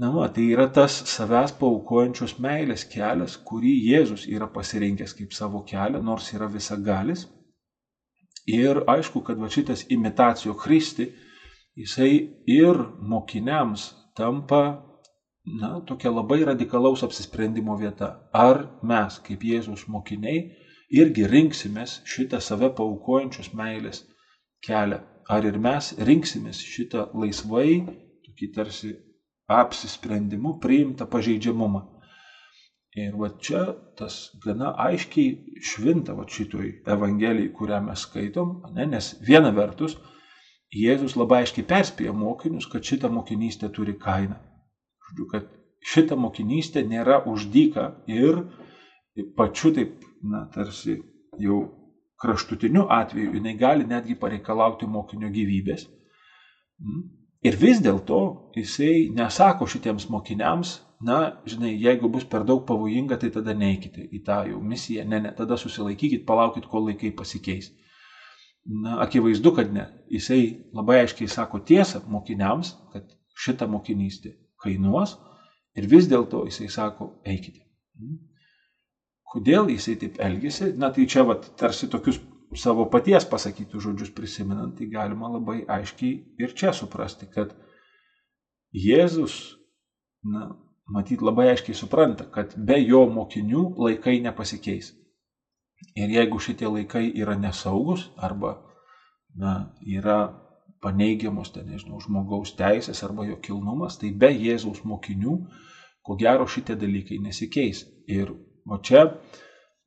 Na, 0.00 0.10
va, 0.14 0.26
tai 0.32 0.48
yra 0.54 0.66
tas 0.70 0.94
savęs 1.12 1.52
paukojančios 1.60 2.36
meilės 2.42 2.86
kelias, 2.88 3.34
kurį 3.46 3.72
Jėzus 3.90 4.26
yra 4.30 4.46
pasirinkęs 4.50 5.14
kaip 5.18 5.34
savo 5.36 5.62
kelią, 5.66 6.02
nors 6.02 6.30
yra 6.34 6.50
visagalis. 6.50 7.26
Ir 8.50 8.82
aišku, 8.90 9.22
kad 9.26 9.38
va 9.38 9.50
šitas 9.52 9.84
imitacijų 9.92 10.54
Kristi, 10.58 11.10
jisai 11.78 12.12
ir 12.50 12.78
mokiniams 12.98 13.90
tampa 14.16 14.89
na, 15.46 15.80
tokia 15.86 16.10
labai 16.10 16.44
radikalaus 16.44 17.02
apsisprendimo 17.02 17.76
vieta. 17.76 18.10
Ar 18.32 18.64
mes, 18.82 19.18
kaip 19.26 19.44
Jėzaus 19.44 19.86
mokiniai, 19.88 20.50
irgi 20.90 21.26
rinksimės 21.30 22.00
šitą 22.08 22.40
save 22.42 22.70
paukojančios 22.76 23.52
meilės 23.56 24.04
kelią. 24.66 25.00
Ar 25.30 25.46
ir 25.46 25.60
mes 25.62 25.92
rinksimės 25.98 26.60
šitą 26.66 27.06
laisvai, 27.14 27.80
tokį 28.26 28.50
tarsi 28.54 28.92
apsisprendimu 29.50 30.58
priimtą 30.62 31.06
pažeidžiamumą. 31.10 31.84
Ir 32.98 33.14
va 33.14 33.28
čia 33.38 33.62
tas 33.98 34.32
gana 34.42 34.72
aiškiai 34.88 35.60
švinta 35.62 36.16
va 36.18 36.24
šitoj 36.26 36.72
Evangelijai, 36.90 37.52
kurią 37.54 37.78
mes 37.86 38.02
skaitom, 38.06 38.56
ne? 38.74 38.86
nes 38.86 39.12
viena 39.26 39.52
vertus 39.54 39.94
Jėzus 40.74 41.16
labai 41.18 41.44
aiškiai 41.44 41.66
perspėja 41.66 42.12
mokinius, 42.14 42.66
kad 42.70 42.86
šita 42.86 43.08
mokinystė 43.10 43.70
turi 43.74 43.96
kainą. 43.98 44.36
Žodžiu, 45.10 45.26
kad 45.26 45.46
šita 45.82 46.16
mokinystė 46.16 46.84
nėra 46.86 47.20
uždyka 47.26 47.86
ir 48.06 48.44
pačiu 49.36 49.72
taip, 49.74 49.96
na, 50.22 50.44
tarsi 50.54 51.00
jau 51.40 51.62
kraštutiniu 52.20 52.84
atveju 52.92 53.34
jinai 53.34 53.56
gali 53.58 53.86
netgi 53.88 54.14
pareikalauti 54.14 54.86
mokinio 54.86 55.30
gyvybės. 55.32 55.86
Mm. 56.80 57.08
Ir 57.42 57.56
vis 57.56 57.80
dėlto 57.80 58.20
jisai 58.54 59.08
nesako 59.16 59.66
šitiems 59.66 60.06
mokiniams, 60.12 60.76
na, 61.00 61.40
žinai, 61.48 61.72
jeigu 61.80 62.10
bus 62.12 62.26
per 62.28 62.44
daug 62.44 62.66
pavojinga, 62.68 63.16
tai 63.16 63.30
tada 63.32 63.54
neikite 63.56 64.04
į 64.04 64.20
tą 64.26 64.42
jau 64.50 64.60
misiją, 64.60 65.06
ne, 65.08 65.22
ne, 65.24 65.32
tada 65.36 65.56
susilaikykit, 65.56 66.26
palaukit, 66.28 66.68
kol 66.68 66.90
laikai 66.90 67.10
pasikeis. 67.16 67.72
Na, 68.68 68.98
akivaizdu, 69.06 69.54
kad 69.56 69.72
ne. 69.72 69.88
Jisai 70.12 70.42
labai 70.76 71.00
aiškiai 71.06 71.32
sako 71.32 71.62
tiesą 71.64 72.04
mokiniams, 72.12 72.74
kad 72.92 73.08
šita 73.40 73.64
mokinystė 73.72 74.36
kainuos 74.62 75.16
ir 75.78 75.86
vis 75.90 76.08
dėlto 76.10 76.44
jisai 76.48 76.68
sako, 76.72 77.12
eikite. 77.24 77.62
Hmm? 77.98 78.18
Kodėl 79.30 79.70
jisai 79.70 79.96
taip 80.00 80.18
elgesi? 80.22 80.72
Na 80.76 80.90
tai 80.94 81.06
čia 81.06 81.22
vat, 81.26 81.52
tarsi 81.58 81.88
tokius 81.90 82.18
savo 82.58 82.88
paties 82.90 83.26
pasakytų 83.30 83.80
žodžius 83.84 84.10
prisimenant, 84.14 84.74
tai 84.78 84.88
galima 84.90 85.30
labai 85.30 85.60
aiškiai 85.70 86.42
ir 86.42 86.54
čia 86.58 86.72
suprasti, 86.74 87.28
kad 87.30 87.54
Jėzus, 88.70 89.56
na, 90.22 90.52
matyt, 90.86 91.22
labai 91.26 91.48
aiškiai 91.52 91.74
supranta, 91.74 92.26
kad 92.30 92.54
be 92.54 92.78
jo 92.82 93.04
mokinių 93.10 93.64
laikai 93.82 94.20
nepasikeis. 94.22 94.92
Ir 95.98 96.12
jeigu 96.12 96.38
šitie 96.38 96.68
laikai 96.68 97.08
yra 97.18 97.34
nesaugus 97.40 98.10
arba 98.18 98.58
na, 99.34 99.72
yra 99.82 100.18
paneigiamos, 100.80 101.52
ten 101.52 101.68
nežinau, 101.68 102.00
žmogaus 102.00 102.54
teisės 102.56 103.02
arba 103.04 103.26
jo 103.28 103.36
kilnumas, 103.44 103.98
tai 104.00 104.12
be 104.16 104.30
Jėzaus 104.32 104.82
mokinių, 104.88 105.36
ko 106.06 106.16
gero 106.20 106.46
šitie 106.48 106.76
dalykai 106.80 107.20
nesikeis. 107.20 107.84
Ir 108.08 108.32
o 108.66 108.78
čia 108.80 109.04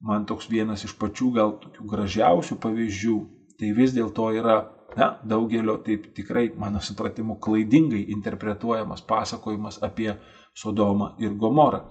man 0.05 0.27
toks 0.29 0.50
vienas 0.51 0.85
iš 0.85 0.93
pačių 1.00 1.31
gal 1.38 1.55
tokių 1.63 1.88
gražiausių 1.89 2.59
pavyzdžių, 2.62 3.17
tai 3.59 3.71
vis 3.73 3.95
dėlto 3.95 4.29
yra, 4.38 4.59
na, 4.97 5.09
daugelio 5.25 5.79
taip 5.81 6.12
tikrai, 6.13 6.51
mano 6.59 6.81
supratimu, 6.83 7.39
klaidingai 7.41 8.03
interpretuojamas 8.13 9.01
pasakojimas 9.09 9.81
apie 9.81 10.12
Sodomą 10.53 11.15
ir 11.17 11.33
Gomorą, 11.33 11.81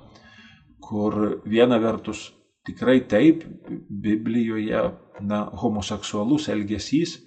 kur 0.82 1.42
viena 1.42 1.80
vertus 1.82 2.28
tikrai 2.66 3.00
taip, 3.10 3.42
Biblijoje, 3.90 4.84
na, 5.26 5.44
homoseksualus 5.58 6.46
elgesys 6.52 7.18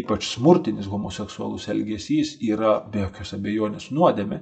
ypač 0.00 0.28
smurtinis 0.32 0.88
homoseksualus 0.90 1.68
elgesys 1.72 2.36
yra 2.42 2.76
be 2.90 3.04
jokios 3.04 3.34
abejonės 3.36 3.90
nuodėme, 3.94 4.40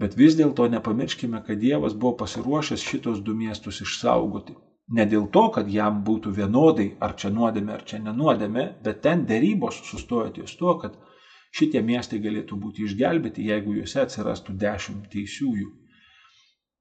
bet 0.00 0.16
vis 0.18 0.36
dėlto 0.38 0.66
nepamirškime, 0.72 1.42
kad 1.46 1.60
Dievas 1.60 1.94
buvo 1.94 2.16
pasiruošęs 2.22 2.86
šitos 2.86 3.22
du 3.24 3.34
miestus 3.36 3.80
išsaugoti. 3.84 4.56
Ne 4.96 5.06
dėl 5.06 5.28
to, 5.30 5.44
kad 5.54 5.68
jam 5.70 6.00
būtų 6.06 6.32
vienodai, 6.34 6.88
ar 7.00 7.14
čia 7.14 7.30
nuodėme, 7.30 7.76
ar 7.76 7.84
čia 7.86 8.00
nenuodėme, 8.02 8.64
bet 8.82 9.02
ten 9.04 9.22
dėrybos 9.28 9.84
sustojo 9.86 10.32
ties 10.34 10.56
tuo, 10.58 10.74
kad 10.82 10.96
šitie 11.54 11.82
miestai 11.82 12.18
galėtų 12.22 12.58
būti 12.58 12.86
išgelbėti, 12.88 13.46
jeigu 13.52 13.76
juose 13.78 14.00
atsirastų 14.02 14.56
dešimt 14.58 15.06
teisiųjų. 15.12 15.68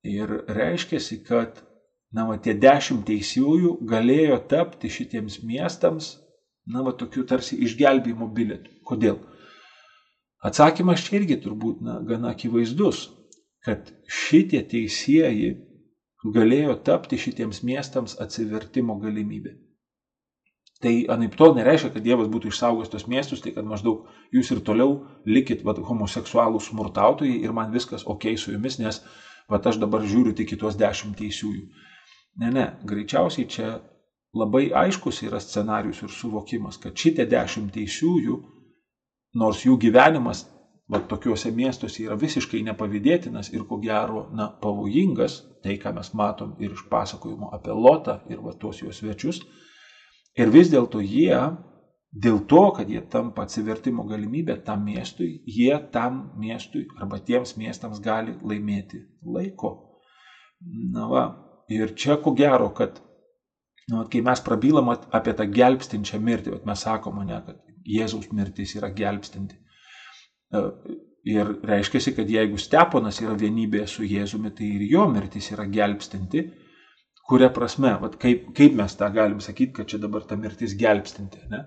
Ir 0.10 0.34
reiškia, 0.48 1.02
kad 1.28 1.62
na, 2.16 2.26
va, 2.26 2.38
tie 2.42 2.56
dešimt 2.58 3.06
teisiųjų 3.10 3.76
galėjo 3.90 4.40
tapti 4.50 4.90
šitiems 4.90 5.42
miestams 5.46 6.16
na, 6.70 6.84
va, 6.86 6.94
tokiu 6.98 7.26
tarsi 7.28 7.58
išgelbėjimo 7.66 8.30
bilietu. 8.36 8.72
Kodėl? 8.88 9.20
Atsakymas 10.46 11.04
čia 11.06 11.20
irgi 11.20 11.40
turbūt, 11.44 11.82
na, 11.84 11.98
gana 12.06 12.32
akivaizdus, 12.34 13.08
kad 13.66 13.90
šitie 14.08 14.62
teisėjai 14.72 15.50
galėjo 16.36 16.76
tapti 16.86 17.20
šitiems 17.20 17.64
miestams 17.68 18.16
atsivertimo 18.24 18.96
galimybė. 19.02 19.56
Tai 20.80 20.94
anaip 21.12 21.36
tol 21.36 21.58
nereiškia, 21.58 21.92
kad 21.92 22.04
Dievas 22.06 22.30
būtų 22.32 22.54
išsaugęs 22.54 22.92
tos 22.92 23.04
miestus, 23.12 23.42
tai 23.44 23.52
kad 23.52 23.68
maždaug 23.68 24.06
jūs 24.32 24.52
ir 24.56 24.62
toliau 24.64 24.94
likit 25.28 25.66
vat, 25.68 25.82
homoseksualų 25.84 26.62
smurtautojai 26.64 27.42
ir 27.44 27.52
man 27.56 27.74
viskas 27.74 28.06
ok 28.08 28.32
su 28.40 28.54
jumis, 28.54 28.78
nes 28.80 29.02
vat, 29.52 29.68
aš 29.68 29.82
dabar 29.82 30.06
žiūriu 30.08 30.32
tik 30.38 30.56
į 30.56 30.60
tuos 30.62 30.80
dešimt 30.80 31.20
teisiųjų. 31.20 31.66
Ne, 32.40 32.52
ne, 32.56 32.66
greičiausiai 32.88 33.50
čia 33.52 33.74
labai 34.34 34.70
aiškus 34.76 35.24
yra 35.26 35.40
scenarius 35.42 36.04
ir 36.04 36.14
suvokimas, 36.14 36.78
kad 36.78 36.98
šitie 36.98 37.26
dešimt 37.30 37.74
teisiųjų, 37.74 38.38
nors 39.40 39.66
jų 39.66 39.78
gyvenimas 39.82 40.46
va, 40.90 41.00
tokiuose 41.00 41.52
miestuose 41.56 42.04
yra 42.06 42.18
visiškai 42.20 42.62
nepavydėtinas 42.70 43.52
ir 43.54 43.66
ko 43.70 43.80
gero, 43.82 44.28
na, 44.36 44.50
pavojingas, 44.62 45.42
tai 45.64 45.78
ką 45.82 45.94
mes 45.98 46.14
matom 46.18 46.56
ir 46.62 46.74
iš 46.74 46.86
pasakojimo 46.92 47.52
apie 47.56 47.74
Lotą 47.74 48.20
ir 48.30 48.42
va 48.46 48.54
tuos 48.58 48.82
jos 48.82 49.02
svečius, 49.02 49.42
ir 50.38 50.54
vis 50.54 50.72
dėlto 50.74 51.02
jie, 51.04 51.42
dėl 52.10 52.42
to, 52.50 52.64
kad 52.78 52.90
jie 52.90 53.02
tampa 53.12 53.46
atsivertimo 53.46 54.06
galimybė 54.10 54.60
tam 54.66 54.86
miestui, 54.86 55.44
jie 55.46 55.76
tam 55.94 56.32
miestui 56.42 56.88
arba 56.98 57.20
tiems 57.22 57.56
miestams 57.58 58.02
gali 58.02 58.34
laimėti 58.42 59.04
laiko. 59.22 59.76
Na 60.94 61.06
va, 61.08 61.24
ir 61.70 61.94
čia 61.96 62.18
ko 62.22 62.34
gero, 62.36 62.72
kad 62.76 62.98
nu, 63.90 64.06
kai 64.12 64.22
mes 64.26 64.42
prabylam 64.46 64.92
apie 64.94 65.34
tą 65.38 65.48
gelbstinčią 65.50 66.20
mirtį, 66.22 66.60
mes 66.68 66.86
sakome, 66.86 67.26
ne, 67.28 67.40
kad 67.46 67.60
Jėzaus 67.90 68.30
mirtis 68.36 68.76
yra 68.78 68.90
gelbstinti. 68.94 69.58
E, 70.54 70.64
ir 71.30 71.54
reiškia, 71.66 72.14
kad 72.18 72.30
jeigu 72.30 72.60
Steponas 72.62 73.20
yra 73.24 73.36
vienybėje 73.40 73.88
su 73.90 74.08
Jėzumi, 74.08 74.52
tai 74.56 74.70
ir 74.78 74.86
jo 74.92 75.06
mirtis 75.12 75.52
yra 75.56 75.66
gelbstinti. 75.70 76.46
Kuria 77.30 77.52
prasme, 77.54 77.94
vat 78.02 78.18
kaip, 78.22 78.48
kaip 78.58 78.76
mes 78.78 78.96
tą 78.98 79.10
galim 79.14 79.42
sakyti, 79.44 79.76
kad 79.80 79.90
čia 79.90 80.00
dabar 80.02 80.26
ta 80.26 80.38
mirtis 80.38 80.74
gelbstinti. 80.78 81.44
Ne? 81.52 81.64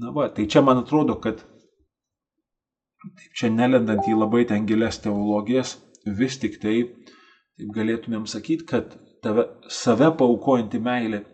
Na 0.00 0.12
va, 0.16 0.30
tai 0.32 0.46
čia 0.48 0.62
man 0.64 0.80
atrodo, 0.80 1.18
kad 1.20 1.42
taip 3.00 3.36
čia 3.36 3.50
nelendant 3.52 4.08
į 4.08 4.16
labai 4.16 4.46
ten 4.48 4.64
gilias 4.68 5.00
teologijas, 5.04 5.76
vis 6.20 6.38
tik 6.40 6.56
tai, 6.62 6.78
taip 7.60 7.74
galėtumėm 7.76 8.24
sakyti, 8.28 8.64
kad 8.72 8.96
tave, 9.24 9.46
save 9.68 10.10
paukojanti 10.18 10.80
meilė 10.82 11.24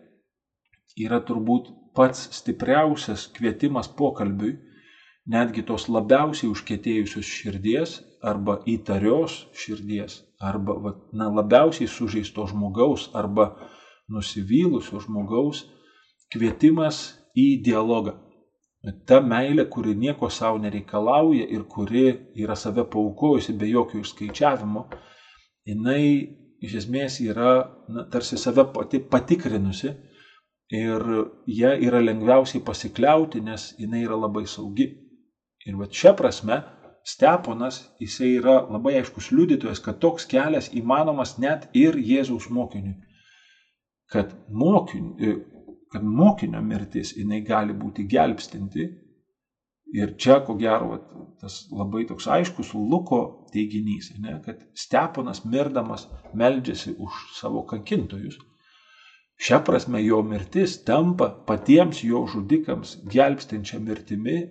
yra 0.97 1.19
turbūt 1.23 1.69
pats 1.97 2.27
stipriausias 2.37 3.27
kvietimas 3.33 3.89
pokalbiui, 3.99 4.55
netgi 5.27 5.63
tos 5.67 5.87
labiausiai 5.91 6.49
užkėtėjusios 6.51 7.25
širdies 7.39 7.97
arba 8.23 8.59
įtarios 8.69 9.39
širdies, 9.57 10.21
arba 10.39 10.77
va, 10.83 10.93
na, 11.13 11.29
labiausiai 11.39 11.89
sužeisto 11.89 12.45
žmogaus 12.51 13.09
arba 13.17 13.49
nusivylusio 14.13 15.01
žmogaus 15.03 15.65
kvietimas 16.33 17.01
į 17.37 17.49
dialogą. 17.65 18.15
Ta 19.09 19.19
meilė, 19.19 19.65
kuri 19.67 19.95
nieko 19.99 20.29
savo 20.31 20.61
nereikalauja 20.63 21.47
ir 21.51 21.65
kuri 21.67 22.05
yra 22.39 22.55
save 22.55 22.85
paukojusi 22.87 23.57
be 23.57 23.67
jokio 23.67 23.99
išskaičiavimo, 23.99 24.85
jinai 25.67 26.03
iš 26.63 26.77
esmės 26.81 27.19
yra 27.21 27.51
na, 27.89 28.05
tarsi 28.11 28.37
save 28.39 28.65
pati 28.73 28.99
patikrinusi 28.99 29.93
ir 30.73 31.03
ją 31.47 31.73
yra 31.87 32.01
lengviausiai 32.03 32.63
pasikliauti, 32.65 33.41
nes 33.41 33.73
jinai 33.79 34.03
yra 34.03 34.17
labai 34.19 34.45
saugi. 34.47 34.89
Ir 35.67 35.77
va 35.79 35.87
čia 35.87 36.13
prasme 36.17 36.61
Steponas, 37.07 37.85
jisai 38.03 38.33
yra 38.35 38.57
labai 38.67 38.97
aiškus 38.99 39.29
liudytojas, 39.31 39.79
kad 39.79 39.99
toks 40.03 40.25
kelias 40.27 40.67
įmanomas 40.75 41.37
net 41.39 41.69
ir 41.73 41.95
Jėzaus 41.95 42.49
mokiniui. 42.51 42.97
Kad, 44.11 44.33
mokin, 44.51 45.13
kad 45.91 46.03
mokinio 46.03 46.59
mirtis 46.63 47.13
jinai 47.15 47.39
gali 47.47 47.75
būti 47.75 48.03
gelbstinti 48.11 48.89
Ir 49.95 50.17
čia, 50.19 50.41
ko 50.43 50.57
gero, 50.59 50.97
tas 51.39 51.61
labai 51.71 52.03
toks 52.09 52.27
aiškus 52.27 52.73
Luko 52.75 53.21
teiginys, 53.53 54.11
ne, 54.19 54.35
kad 54.43 54.59
Steponas 54.75 55.45
mirdamas 55.45 56.07
meldžiasi 56.35 56.97
už 56.99 57.21
savo 57.37 57.63
kankintojus. 57.69 58.35
Šią 59.37 59.61
prasme 59.63 60.01
jo 60.03 60.19
mirtis 60.25 60.79
tampa 60.83 61.29
patiems 61.47 62.01
jo 62.03 62.25
žudikams 62.27 62.97
gelbstinčia 63.13 63.79
mirtimi, 63.79 64.41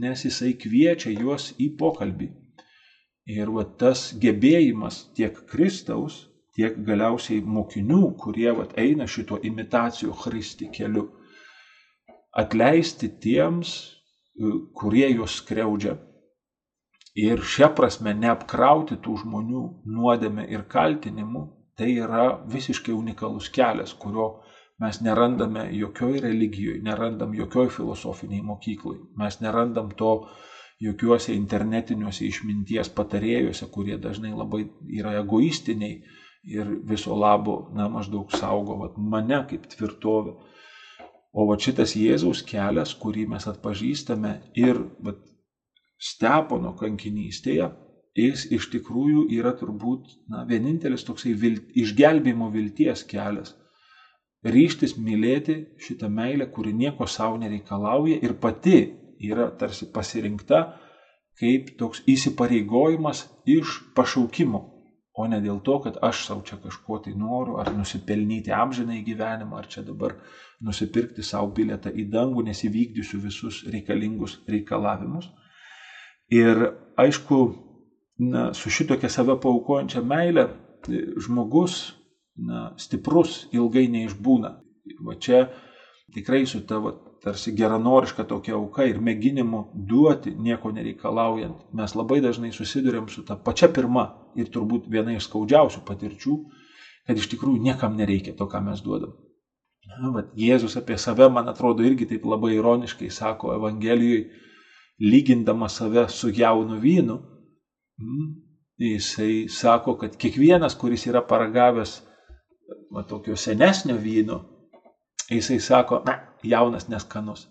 nes 0.00 0.22
jisai 0.24 0.54
kviečia 0.56 1.12
juos 1.12 1.50
į 1.60 1.72
pokalbį. 1.78 2.30
Ir 3.36 3.50
va, 3.50 3.66
tas 3.66 4.12
gebėjimas 4.22 5.00
tiek 5.18 5.36
Kristaus, 5.50 6.22
tiek 6.54 6.78
galiausiai 6.86 7.42
mokinių, 7.42 8.14
kurie 8.22 8.48
va, 8.54 8.68
eina 8.78 9.04
šito 9.10 9.40
imitacijų 9.42 10.14
Kristi 10.22 10.70
keliu, 10.72 11.08
atleisti 12.32 13.10
tiems, 13.20 13.74
kurie 14.74 15.08
juos 15.14 15.38
skriaudžia. 15.40 15.96
Ir 17.16 17.40
šia 17.40 17.70
prasme 17.72 18.12
neapkrauti 18.14 18.98
tų 19.04 19.22
žmonių 19.22 19.62
nuodėme 19.88 20.44
ir 20.52 20.66
kaltinimu, 20.68 21.46
tai 21.76 21.94
yra 21.96 22.26
visiškai 22.52 22.92
unikalus 22.92 23.48
kelias, 23.52 23.94
kurio 23.96 24.26
mes 24.80 25.00
nerandame 25.00 25.70
jokioj 25.72 26.20
religijoje, 26.20 26.82
nerandam 26.84 27.32
jokioj 27.34 27.70
filosofiniai 27.72 28.42
mokyklai, 28.44 28.98
mes 29.16 29.40
nerandam 29.40 29.88
to 29.96 30.12
jokiuose 30.80 31.32
internetiniuose 31.32 32.26
išminties 32.28 32.92
patarėjuose, 32.92 33.70
kurie 33.72 33.96
dažnai 33.96 34.34
labai 34.36 34.66
yra 34.98 35.14
egoistiniai 35.22 36.02
ir 36.46 36.68
viso 36.84 37.16
labo, 37.16 37.70
na, 37.74 37.88
maždaug 37.88 38.30
saugo 38.36 38.76
vat, 38.82 39.00
mane 39.00 39.40
kaip 39.48 39.64
tvirtovę. 39.72 40.36
O 41.36 41.44
va 41.48 41.58
šitas 41.60 41.92
Jėzaus 41.98 42.40
kelias, 42.48 42.94
kurį 42.96 43.26
mes 43.32 43.44
atpažįstame 43.50 44.38
ir 44.56 44.80
vat, 45.04 45.20
Stepono 45.96 46.74
kankinystėje, 46.76 47.70
jis 48.16 48.42
iš 48.52 48.66
tikrųjų 48.72 49.22
yra 49.32 49.54
turbūt 49.56 50.10
na, 50.28 50.42
vienintelis 50.48 51.06
toksai 51.08 51.32
vilt, 51.40 51.70
išgelbėjimo 51.72 52.50
vilties 52.52 53.04
kelias. 53.08 53.54
Ryštis 54.44 54.98
mylėti 55.00 55.56
šitą 55.80 56.10
meilę, 56.12 56.50
kuri 56.52 56.74
nieko 56.76 57.08
savo 57.08 57.40
nereikalauja 57.40 58.18
ir 58.22 58.36
pati 58.42 58.76
yra 59.24 59.48
tarsi 59.60 59.88
pasirinkta 59.92 60.60
kaip 61.40 61.74
toks 61.80 62.02
įsipareigojimas 62.08 63.24
iš 63.48 63.80
pašaukimo, 63.96 64.60
o 65.16 65.26
ne 65.26 65.38
dėl 65.40 65.62
to, 65.64 65.78
kad 65.84 65.96
aš 66.04 66.26
savo 66.28 66.42
čia 66.44 66.58
kažko 66.60 66.98
tai 67.04 67.14
noriu, 67.16 67.56
ar 67.60 67.72
nusipelnyti 67.72 68.52
amžinai 68.52 69.00
gyvenimą, 69.06 69.62
ar 69.62 69.68
čia 69.72 69.82
dabar 69.86 70.16
nusipirkti 70.64 71.24
savo 71.24 71.48
bilietą 71.56 71.92
į 71.92 72.06
dangų, 72.12 72.44
nes 72.48 72.60
įvykdysiu 72.68 73.20
visus 73.24 73.62
reikalingus 73.72 74.38
reikalavimus. 74.48 75.30
Ir 76.32 76.62
aišku, 77.00 77.40
na, 78.28 78.50
su 78.56 78.72
šitokia 78.72 79.08
save 79.12 79.38
paukojančia 79.40 80.02
meilė 80.04 80.48
žmogus 81.24 81.94
na, 82.36 82.70
stiprus 82.80 83.46
ilgai 83.56 83.86
neišbūna. 83.92 84.52
Va 85.06 85.16
čia 85.20 85.46
tikrai 86.14 86.44
su 86.46 86.60
tavo 86.68 86.92
tarsi 87.24 87.52
geranoriška 87.56 88.24
tokia 88.28 88.54
auka 88.56 88.84
ir 88.86 88.98
mėginimu 89.02 89.62
duoti 89.88 90.34
nieko 90.34 90.70
nereikalaujant, 90.74 91.66
mes 91.74 91.94
labai 91.98 92.20
dažnai 92.24 92.52
susidurėm 92.54 93.08
su 93.12 93.24
ta 93.26 93.36
pačia 93.36 93.68
pirma 93.68 94.06
ir 94.36 94.50
turbūt 94.52 94.88
viena 94.92 95.14
iš 95.16 95.28
skaudžiausių 95.28 95.84
patirčių, 95.86 96.36
kad 97.06 97.18
iš 97.18 97.28
tikrųjų 97.32 97.62
niekam 97.62 97.96
nereikia 97.96 98.34
to, 98.36 98.48
ką 98.50 98.62
mes 98.64 98.82
duodam. 98.84 99.14
Na, 99.86 100.10
vat, 100.10 100.32
Jėzus 100.34 100.74
apie 100.78 100.96
save, 100.98 101.28
man 101.30 101.46
atrodo, 101.48 101.84
irgi 101.86 102.08
taip 102.10 102.24
labai 102.26 102.56
ironiškai 102.56 103.10
sako 103.10 103.54
Evangelijoje, 103.54 104.26
lygindamas 104.98 105.76
save 105.78 106.08
su 106.10 106.32
jaunu 106.34 106.80
vynu. 106.82 107.20
Mm, 108.02 108.32
jisai 108.82 109.46
sako, 109.48 109.94
kad 110.00 110.16
kiekvienas, 110.18 110.74
kuris 110.74 111.06
yra 111.06 111.22
paragavęs 111.22 112.00
va, 112.92 113.04
tokio 113.06 113.36
senesnio 113.36 113.96
vyno, 114.00 114.40
jisai 115.30 115.60
sako, 115.60 116.02
na, 116.06 116.18
jaunas 116.42 116.88
neskanus. 116.88 117.46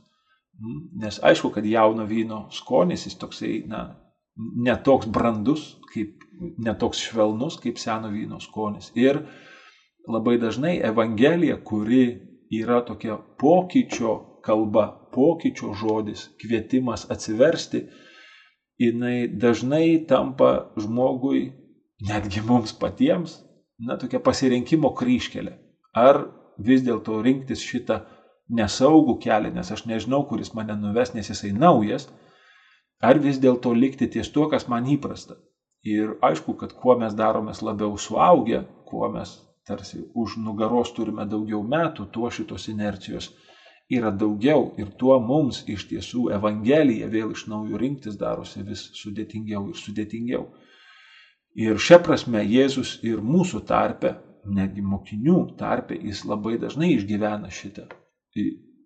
Mm, 0.60 1.02
nes 1.04 1.20
aišku, 1.24 1.52
kad 1.52 1.66
jauno 1.66 2.06
vyno 2.06 2.46
skonis 2.52 3.06
jis 3.06 3.18
toksai, 3.20 3.64
na, 3.68 3.88
netoks 4.36 5.08
brandus, 5.08 5.76
kaip, 5.94 6.24
netoks 6.60 7.02
švelnus 7.08 7.60
kaip 7.64 7.80
seno 7.80 8.12
vyno 8.12 8.40
skonis. 8.44 8.92
Ir 8.96 9.22
labai 10.08 10.38
dažnai 10.40 10.78
Evangelija, 10.84 11.58
kuri 11.64 12.06
yra 12.52 12.82
tokia 12.86 13.18
pokyčio 13.40 14.42
kalba, 14.46 14.88
pokyčio 15.14 15.74
žodis, 15.74 16.30
kvietimas 16.42 17.08
atsiversti, 17.12 17.86
jinai 18.78 19.28
dažnai 19.28 20.06
tampa 20.08 20.72
žmogui, 20.78 21.48
netgi 22.06 22.44
mums 22.46 22.76
patiems, 22.76 23.40
na, 23.80 23.98
tokia 23.98 24.20
pasirinkimo 24.20 24.92
kryškelė. 24.96 25.56
Ar 25.96 26.26
vis 26.58 26.84
dėlto 26.86 27.22
rinktis 27.26 27.64
šitą 27.64 28.02
nesaugų 28.50 29.18
kelią, 29.24 29.52
nes 29.56 29.72
aš 29.72 29.86
nežinau, 29.90 30.24
kuris 30.30 30.54
mane 30.54 30.76
nuves, 30.78 31.14
nes 31.16 31.30
jisai 31.30 31.52
naujas, 31.56 32.08
ar 33.02 33.20
vis 33.20 33.40
dėlto 33.42 33.74
likti 33.74 34.08
ties 34.08 34.30
tuo, 34.32 34.48
kas 34.52 34.68
man 34.72 34.86
įprasta. 34.86 35.40
Ir 35.86 36.16
aišku, 36.26 36.56
kad 36.58 36.74
kuo 36.74 36.96
mes 36.98 37.14
daromės 37.14 37.62
labiau 37.62 37.98
suaugę, 37.98 38.64
kuo 38.90 39.10
mes 39.14 39.36
tarsi 39.66 40.04
už 40.14 40.38
nugaros 40.42 40.94
turime 40.94 41.26
daugiau 41.30 41.62
metų, 41.66 42.08
tuo 42.14 42.30
šitos 42.30 42.68
inercijos 42.70 43.32
yra 43.90 44.12
daugiau 44.12 44.74
ir 44.82 44.90
tuo 44.98 45.18
mums 45.22 45.64
iš 45.70 45.86
tiesų 45.90 46.30
Evangelija 46.34 47.10
vėl 47.10 47.34
iš 47.36 47.46
naujo 47.50 47.78
rinktis 47.78 48.18
darosi 48.18 48.64
vis 48.66 48.88
sudėtingiau 48.98 49.70
ir 49.70 49.78
sudėtingiau. 49.78 50.46
Ir 51.56 51.78
šia 51.80 52.00
prasme 52.04 52.42
Jėzus 52.44 52.98
ir 53.06 53.22
mūsų 53.22 53.62
tarpe 53.70 54.16
netgi 54.46 54.84
mokinių 54.86 55.40
tarpe 55.60 55.98
jis 55.98 56.26
labai 56.30 56.58
dažnai 56.62 56.94
išgyvena 56.96 57.50
šitą 57.50 57.88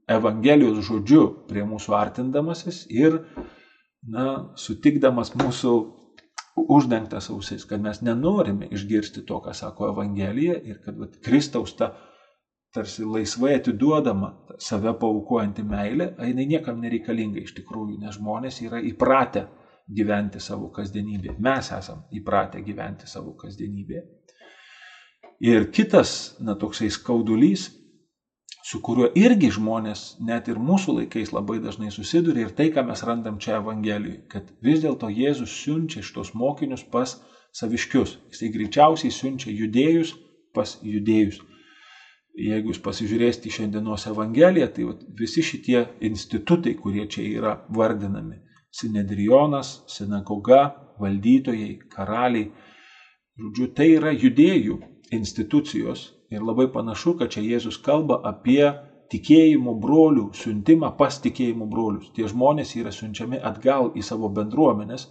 Evangelijos 0.10 0.82
žodžiu 0.88 1.24
prie 1.50 1.62
mūsų 1.69 1.93
artindamasis 1.93 2.84
ir, 2.89 3.19
na, 4.10 4.26
sutikdamas 4.58 5.36
mūsų 5.38 5.74
uždengtas 6.60 7.30
ausis, 7.30 7.65
kad 7.69 7.82
mes 7.82 8.02
nenorime 8.02 8.67
išgirsti 8.74 9.22
to, 9.30 9.38
ką 9.43 9.54
sako 9.54 9.91
Evangelija 9.93 10.58
ir 10.65 10.80
kad 10.86 10.98
vat, 10.98 11.19
Kristaus 11.26 11.76
ta 11.78 11.91
tarsi 12.74 13.06
laisvai 13.06 13.56
atiduodama 13.58 14.32
save 14.62 14.93
paukojanti 15.02 15.65
meilė, 15.65 16.12
jinai 16.26 16.45
niekam 16.56 16.82
nereikalinga 16.82 17.41
iš 17.45 17.56
tikrųjų, 17.62 17.98
nes 18.02 18.17
žmonės 18.17 18.62
yra 18.65 18.82
įpratę 18.86 19.45
gyventi 19.89 20.41
savo 20.41 20.69
kasdienybėje. 20.74 21.38
Mes 21.41 21.72
esam 21.78 22.04
įpratę 22.13 22.62
gyventi 22.65 23.10
savo 23.10 23.34
kasdienybėje. 23.38 24.06
Ir 25.39 25.69
kitas, 25.71 26.36
na, 26.43 26.56
toksai 26.60 26.89
skaudulys, 26.91 27.69
su 28.67 28.82
kuriuo 28.84 29.08
irgi 29.15 29.47
žmonės 29.56 30.17
net 30.28 30.49
ir 30.52 30.60
mūsų 30.60 30.97
laikais 30.97 31.32
labai 31.32 31.62
dažnai 31.63 31.93
susiduria 31.95 32.47
ir 32.47 32.52
tai, 32.58 32.67
ką 32.75 32.84
mes 32.89 33.04
randam 33.08 33.38
čia 33.39 33.56
Evangelijoje, 33.62 34.25
kad 34.30 34.49
vis 34.62 34.84
dėlto 34.84 35.08
Jėzus 35.08 35.54
siunčia 35.62 36.04
šitos 36.04 36.34
mokinius 36.36 36.84
pas 36.84 37.15
saviškius. 37.56 38.17
Jisai 38.34 38.52
greičiausiai 38.58 39.15
siunčia 39.15 39.56
judėjus 39.56 40.12
pas 40.54 40.75
judėjus. 40.84 41.39
Jeigu 42.39 42.73
jūs 42.73 42.84
pasižiūrėsite 42.84 43.47
į 43.47 43.56
šiandienos 43.56 44.06
Evangeliją, 44.12 44.67
tai 44.75 44.91
visi 45.17 45.41
šitie 45.43 45.88
institutai, 46.04 46.75
kurie 46.75 47.08
čia 47.08 47.23
yra 47.23 47.56
vardinami- 47.71 48.43
Sinedrionas, 48.80 49.86
sinagoga, 49.88 50.75
valdytojai, 50.99 51.80
karaliai, 51.89 52.52
žodžiu, 53.39 53.73
tai 53.73 53.93
yra 53.95 54.12
judėjų 54.12 54.78
institucijos 55.12 56.10
ir 56.30 56.43
labai 56.45 56.67
panašu, 56.72 57.15
kad 57.19 57.32
čia 57.34 57.43
Jėzus 57.45 57.80
kalba 57.82 58.19
apie 58.24 58.63
tikėjimo 59.10 59.74
brolių 59.82 60.30
siuntimą 60.38 60.91
pas 60.98 61.17
tikėjimo 61.22 61.65
brolius. 61.69 62.12
Tie 62.13 62.28
žmonės 62.30 62.76
yra 62.78 62.91
siunčiami 62.93 63.39
atgal 63.41 63.91
į 63.98 64.04
savo 64.06 64.30
bendruomenės, 64.30 65.08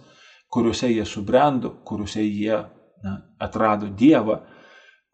kuriuose 0.49 0.91
jie 0.91 1.05
subrendo, 1.05 1.75
kuriuose 1.85 2.23
jie 2.23 2.61
na, 3.03 3.17
atrado 3.39 3.89
Dievą 3.91 4.39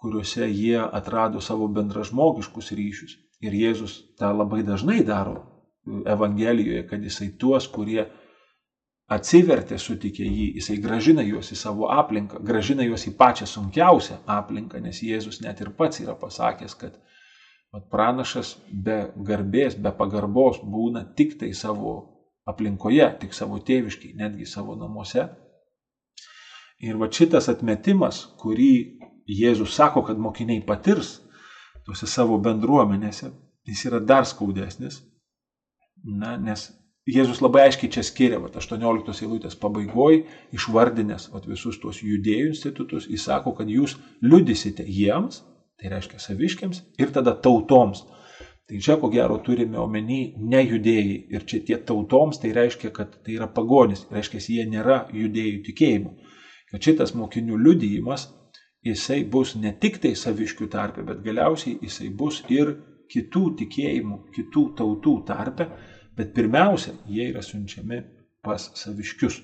kuriuose 0.05 0.49
jie 0.49 0.79
atrado 0.91 1.41
savo 1.41 1.67
bendražmogiškus 1.67 2.71
ryšius. 2.77 3.15
Ir 3.41 3.55
Jėzus 3.57 3.95
tą 4.19 4.29
labai 4.37 4.61
dažnai 4.63 5.01
daro 5.05 5.39
Evangelijoje, 5.85 6.83
kad 6.89 7.03
jisai 7.03 7.31
tuos, 7.41 7.67
kurie 7.67 8.05
atsivertė, 9.11 9.77
sutikė 9.77 10.25
jį, 10.25 10.45
jisai 10.59 10.77
gražina 10.81 11.23
juos 11.25 11.51
į 11.53 11.57
savo 11.59 11.89
aplinką, 11.93 12.39
gražina 12.45 12.85
juos 12.85 13.05
į 13.05 13.13
pačią 13.19 13.45
sunkiausią 13.49 14.21
aplinką, 14.37 14.81
nes 14.81 15.01
Jėzus 15.05 15.41
net 15.45 15.61
ir 15.61 15.69
pats 15.77 16.01
yra 16.01 16.15
pasakęs, 16.17 16.73
kad 16.79 16.97
vat, 17.73 17.85
pranašas 17.91 18.55
be 18.69 19.11
garbės, 19.27 19.77
be 19.77 19.93
pagarbos 19.93 20.61
būna 20.63 21.05
tik 21.17 21.37
tai 21.39 21.53
savo 21.53 21.95
aplinkoje, 22.49 23.07
tik 23.21 23.33
savo 23.33 23.59
tėviškai, 23.61 24.15
netgi 24.17 24.47
savo 24.49 24.75
namuose. 24.79 25.27
Ir 26.81 26.97
va 26.99 27.09
šitas 27.11 27.49
atmetimas, 27.49 28.25
kurį 28.41 28.73
Jėzus 29.25 29.73
sako, 29.73 30.03
kad 30.05 30.19
mokiniai 30.21 30.61
patirs 30.65 31.19
tuose 31.85 32.05
savo 32.09 32.37
bendruomenėse, 32.41 33.31
jis 33.65 33.85
yra 33.89 34.01
dar 34.01 34.25
skaudesnis. 34.25 34.99
Na, 36.05 36.35
nes 36.37 36.67
Jėzus 37.05 37.37
labai 37.43 37.67
aiškiai 37.67 37.91
čia 37.93 38.01
skiria, 38.01 38.39
va, 38.41 38.49
18 38.49 39.21
eilutės 39.21 39.57
pabaigoje, 39.61 40.23
išvardinės 40.57 41.27
va, 41.29 41.41
visus 41.45 41.77
tuos 41.81 41.99
judėjų 42.01 42.47
institutus, 42.49 43.05
jis 43.11 43.27
sako, 43.27 43.53
kad 43.59 43.69
jūs 43.69 43.93
liudysite 44.25 44.85
jiems, 44.89 45.43
tai 45.77 45.91
reiškia 45.93 46.21
saviškiams, 46.23 46.81
ir 46.97 47.13
tada 47.13 47.35
tautoms. 47.37 48.01
Tai 48.65 48.79
čia 48.81 48.95
ko 48.97 49.11
gero 49.13 49.37
turime 49.45 49.77
omeny 49.77 50.31
ne 50.41 50.63
judėjai. 50.65 51.17
Ir 51.29 51.43
čia 51.45 51.59
tie 51.67 51.77
tautoms 51.77 52.39
tai 52.41 52.49
reiškia, 52.57 52.89
kad 52.95 53.11
tai 53.21 53.35
yra 53.35 53.45
pagonis, 53.53 54.07
reiškia, 54.09 54.41
jie 54.41 54.65
nėra 54.65 55.03
judėjų 55.13 55.59
tikėjimų. 55.67 56.15
Kad 56.71 56.87
šitas 56.89 57.13
mokinių 57.13 57.59
liudijimas 57.61 58.25
jisai 58.85 59.19
bus 59.29 59.53
ne 59.61 59.75
tik 59.77 59.99
tai 60.01 60.15
saviškių 60.17 60.69
tarpe, 60.73 61.05
bet 61.05 61.21
galiausiai 61.25 61.77
jisai 61.85 62.09
bus 62.09 62.41
ir 62.49 62.73
kitų 63.13 63.43
tikėjimų, 63.61 64.17
kitų 64.33 64.65
tautų 64.79 65.13
tarpe, 65.29 65.69
bet 66.17 66.33
pirmiausia, 66.35 66.95
jie 67.09 67.29
yra 67.31 67.43
siunčiami 67.43 68.01
pas 68.45 68.69
saviškius. 68.79 69.41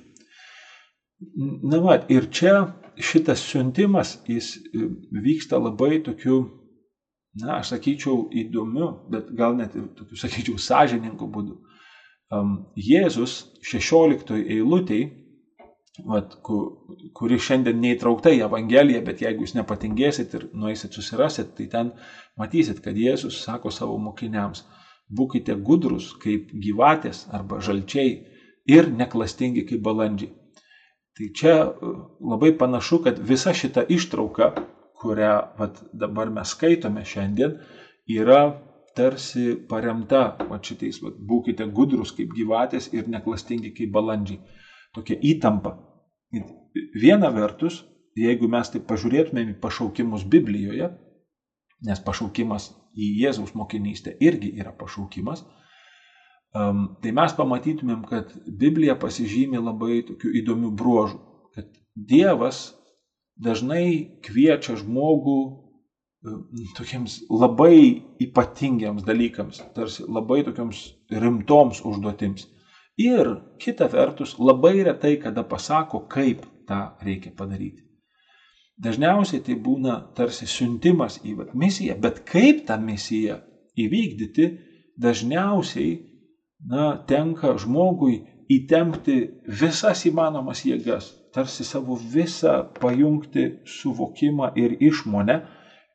Na, 1.69 1.77
va, 1.83 1.99
ir 2.09 2.29
čia 2.33 2.55
šitas 2.97 3.43
siuntimas, 3.45 4.15
jis 4.27 4.55
e, 4.57 4.87
vyksta 5.21 5.59
labai 5.61 5.99
tokiu, 6.05 6.39
na, 7.41 7.59
aš 7.59 7.75
sakyčiau, 7.75 8.25
įdomiu, 8.43 8.89
bet 9.11 9.29
gal 9.37 9.55
net 9.59 9.75
ir 9.77 9.91
tokiu, 9.97 10.17
sakyčiau, 10.17 10.57
sąžiningu 10.59 11.29
būdu. 11.31 11.59
Jėzus 12.79 13.41
16 13.67 14.37
eilutėje 14.39 15.09
vat, 16.07 16.37
kuri 17.17 17.39
šiandien 17.39 17.81
neįtraukta 17.83 18.31
į 18.31 18.45
Evangeliją, 18.45 19.01
bet 19.05 19.21
jeigu 19.23 19.43
jūs 19.45 19.55
nepatingėsit 19.57 20.35
ir 20.37 20.45
nueisit 20.55 20.95
susirasit, 20.95 21.51
tai 21.57 21.67
ten 21.71 21.91
matysit, 22.39 22.79
kad 22.83 22.95
Jėzus 22.97 23.41
sako 23.43 23.73
savo 23.75 23.97
mokiniams, 23.99 24.63
būkite 25.17 25.55
gudrus 25.67 26.11
kaip 26.23 26.51
gyvatės 26.65 27.25
arba 27.35 27.59
žalčiai 27.59 28.11
ir 28.69 28.89
neklastingi 28.91 29.65
kaip 29.67 29.83
balandžiai. 29.85 30.31
Tai 31.17 31.27
čia 31.35 31.55
e, 31.59 31.93
labai 32.31 32.53
panašu, 32.57 33.01
kad 33.03 33.19
visa 33.19 33.53
šita 33.53 33.83
ištrauka, 33.91 34.53
kurią 35.01 35.33
vat, 35.59 35.81
dabar 35.93 36.31
mes 36.31 36.53
skaitome 36.55 37.03
šiandien, 37.05 37.57
yra 38.07 38.41
tarsi 38.95 39.55
paremta 39.69 40.23
va 40.49 40.59
šitais, 40.63 41.01
va, 41.03 41.11
būkite 41.11 41.67
gudrus 41.75 42.13
kaip 42.15 42.33
gyvatės 42.37 42.91
ir 42.95 43.09
neklastingi 43.11 43.73
kaip 43.75 43.91
balandžiai 43.91 44.39
tokia 44.95 45.17
įtampa. 45.33 45.75
Viena 46.95 47.31
vertus, 47.35 47.81
jeigu 48.15 48.47
mes 48.51 48.71
taip 48.71 48.87
pažiūrėtumėm 48.87 49.53
į 49.53 49.59
pašaukimus 49.63 50.23
Biblijoje, 50.31 50.91
nes 51.85 52.01
pašaukimas 52.05 52.69
į 52.93 53.07
Jėzaus 53.23 53.55
mokinystę 53.57 54.13
irgi 54.21 54.51
yra 54.59 54.73
pašaukimas, 54.77 55.43
tai 56.51 57.13
mes 57.15 57.33
pamatytumėm, 57.37 58.03
kad 58.09 58.33
Biblija 58.45 58.97
pasižymė 58.99 59.61
labai 59.63 60.01
tokių 60.07 60.33
įdomių 60.41 60.71
bruožų, 60.77 61.19
kad 61.55 61.69
Dievas 61.95 62.71
dažnai 63.39 64.19
kviečia 64.25 64.77
žmogų 64.79 65.39
tokiems 66.77 67.21
labai 67.29 68.03
ypatingiams 68.21 69.05
dalykams, 69.07 69.61
tarsi 69.75 70.05
labai 70.05 70.41
tokiams 70.45 70.83
rimtoms 71.09 71.81
užduotims. 71.87 72.45
Ir 73.01 73.31
kita 73.61 73.87
vertus, 73.89 74.35
labai 74.37 74.83
retai 74.85 75.15
kada 75.17 75.43
pasako, 75.47 76.03
kaip 76.11 76.43
tą 76.69 76.91
reikia 77.01 77.31
padaryti. 77.33 77.81
Dažniausiai 78.81 79.43
tai 79.45 79.55
būna 79.61 79.97
tarsi 80.17 80.47
siuntimas 80.49 81.19
į 81.21 81.35
vat, 81.37 81.53
misiją, 81.53 81.97
bet 82.01 82.23
kaip 82.25 82.63
tą 82.65 82.79
misiją 82.81 83.37
įvykdyti, 83.77 84.47
dažniausiai 85.01 85.91
na, 86.71 86.95
tenka 87.09 87.53
žmogui 87.61 88.21
įtempti 88.51 89.17
visas 89.61 90.01
įmanomas 90.09 90.63
jėgas, 90.65 91.11
tarsi 91.33 91.63
savo 91.63 91.95
visą 91.95 92.61
pajungti 92.81 93.45
suvokimą 93.77 94.51
ir 94.59 94.75
išmonę, 94.81 95.37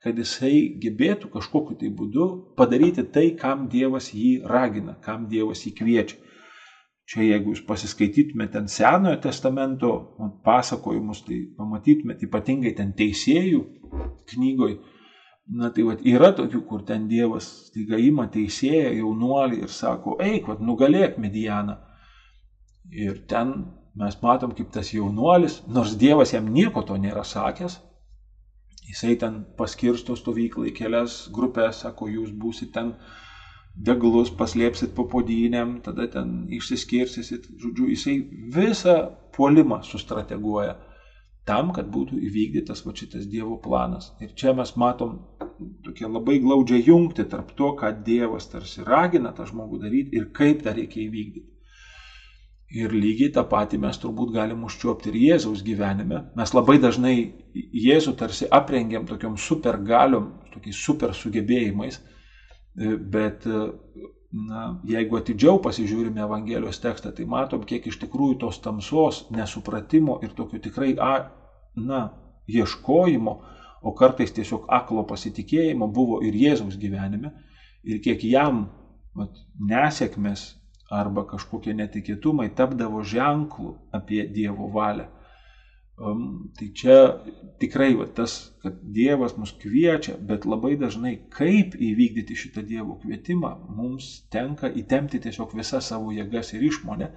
kad 0.06 0.18
jisai 0.22 0.78
gebėtų 0.78 1.32
kažkokiu 1.34 1.74
tai 1.80 1.90
būdu 1.90 2.26
padaryti 2.58 3.02
tai, 3.10 3.32
kam 3.40 3.66
Dievas 3.72 4.12
jį 4.14 4.44
ragina, 4.46 4.94
kam 5.02 5.26
Dievas 5.26 5.64
jį 5.66 5.74
kviečia. 5.80 6.20
Čia 7.06 7.22
jeigu 7.22 7.52
jūs 7.54 7.62
pasiskaitytumėte 7.68 8.56
ten 8.56 8.68
Senojo 8.70 9.20
testamento 9.22 9.90
pasakojimus, 10.46 11.22
tai 11.26 11.44
pamatytumėte 11.54 12.26
ypatingai 12.26 12.72
ten 12.74 12.90
teisėjų 12.98 13.62
knygoj. 14.32 14.76
Na 15.46 15.70
tai 15.70 15.84
vat, 15.86 16.00
yra 16.02 16.32
tokių, 16.34 16.60
kur 16.66 16.82
ten 16.82 17.04
Dievas 17.06 17.46
staiga 17.68 18.00
ima 18.02 18.24
teisėją 18.26 18.90
jaunuolį 18.96 19.60
ir 19.62 19.70
sako, 19.70 20.16
eik, 20.18 20.48
vat, 20.50 20.58
nugalėk 20.58 21.20
medianą. 21.22 21.76
Ir 22.90 23.20
ten 23.30 23.52
mes 23.94 24.18
matom, 24.22 24.50
kaip 24.58 24.72
tas 24.74 24.90
jaunuolis, 24.90 25.60
nors 25.70 25.94
Dievas 26.00 26.34
jam 26.34 26.50
nieko 26.50 26.82
to 26.88 26.98
nėra 26.98 27.22
sakęs, 27.22 27.78
jisai 28.86 29.14
ten 29.22 29.44
paskirsto 29.58 30.18
stovyklai 30.18 30.74
kelias 30.74 31.24
grupės, 31.30 31.84
sako, 31.84 32.10
jūs 32.10 32.34
būsite 32.34 32.74
ten 32.74 32.92
deglus 33.76 34.30
paslėpsit 34.32 34.94
po 34.96 35.04
podynėm, 35.10 35.80
tada 35.84 36.06
ten 36.08 36.46
išsiskirsit, 36.56 37.48
žodžiu, 37.60 37.90
jisai 37.92 38.16
visą 38.54 38.96
puolimą 39.36 39.82
sustrateguoja 39.84 40.78
tam, 41.46 41.70
kad 41.74 41.88
būtų 41.92 42.18
įvykdytas 42.26 42.82
va 42.86 42.94
šitas 42.96 43.26
Dievo 43.30 43.58
planas. 43.62 44.10
Ir 44.20 44.32
čia 44.34 44.54
mes 44.56 44.72
matom 44.80 45.18
tokia 45.84 46.08
labai 46.08 46.38
glaudžia 46.42 46.80
jungti 46.80 47.26
tarp 47.28 47.52
to, 47.58 47.70
ką 47.78 47.92
Dievas 48.06 48.48
tarsi 48.50 48.84
ragina 48.86 49.32
tą 49.36 49.46
žmogų 49.50 49.82
daryti 49.84 50.18
ir 50.18 50.30
kaip 50.34 50.64
tą 50.64 50.74
reikia 50.76 51.04
įvykdyti. 51.04 51.52
Ir 52.76 52.90
lygiai 52.90 53.30
tą 53.30 53.44
patį 53.46 53.78
mes 53.78 53.98
turbūt 54.02 54.32
galim 54.34 54.64
užčiuopti 54.66 55.12
ir 55.12 55.20
Jėzaus 55.20 55.62
gyvenime. 55.62 56.24
Mes 56.34 56.50
labai 56.50 56.80
dažnai 56.82 57.14
Jėzų 57.54 58.16
tarsi 58.18 58.48
aprengiam 58.50 59.06
tokiom 59.06 59.36
supergaliom, 59.38 60.32
tokiais 60.50 60.80
super 60.82 61.14
sugebėjimais, 61.14 62.00
bet 62.76 63.46
na, 64.36 64.62
jeigu 64.84 65.16
atidžiau 65.20 65.60
pasižiūrime 65.64 66.20
Evangelijos 66.24 66.80
tekstą, 66.82 67.12
tai 67.16 67.26
matom, 67.28 67.64
kiek 67.68 67.86
iš 67.88 67.98
tikrųjų 68.02 68.38
tos 68.42 68.60
tamsos, 68.64 69.24
nesupratimo 69.32 70.18
ir 70.24 70.34
tokio 70.36 70.60
tikrai, 70.62 70.92
a, 71.00 71.30
na, 71.76 72.02
ieškojimo, 72.50 73.36
o 73.86 73.92
kartais 73.96 74.32
tiesiog 74.34 74.66
aklo 74.72 75.04
pasitikėjimo 75.08 75.88
buvo 75.92 76.20
ir 76.26 76.36
Jėzaus 76.36 76.78
gyvenime, 76.80 77.32
ir 77.86 78.00
kiek 78.04 78.24
jam 78.26 78.66
vat, 79.16 79.32
nesėkmės 79.56 80.48
arba 80.92 81.24
kažkokie 81.26 81.74
netikėtumai 81.74 82.50
tapdavo 82.54 83.02
ženklų 83.02 83.74
apie 83.96 84.26
Dievo 84.32 84.68
valią. 84.74 85.08
Um, 85.96 86.50
tai 86.52 86.68
čia 86.76 86.96
tikrai 87.56 87.94
va, 87.96 88.04
tas, 88.04 88.32
kad 88.60 88.74
Dievas 88.92 89.32
mus 89.40 89.54
kviečia, 89.56 90.18
bet 90.20 90.44
labai 90.44 90.74
dažnai 90.76 91.14
kaip 91.32 91.72
įvykdyti 91.72 92.36
šitą 92.36 92.60
Dievo 92.68 92.98
kvietimą, 93.00 93.54
mums 93.78 94.10
tenka 94.32 94.68
įtemti 94.68 95.22
tiesiog 95.24 95.54
visas 95.56 95.88
savo 95.88 96.12
jėgas 96.12 96.52
ir 96.52 96.66
išmonę. 96.68 97.08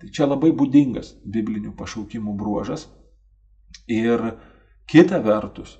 Tai 0.00 0.08
čia 0.16 0.28
labai 0.28 0.48
būdingas 0.56 1.12
biblinių 1.28 1.74
pašaukimų 1.76 2.32
bruožas. 2.40 2.86
Ir 3.92 4.24
kita 4.88 5.20
vertus, 5.20 5.76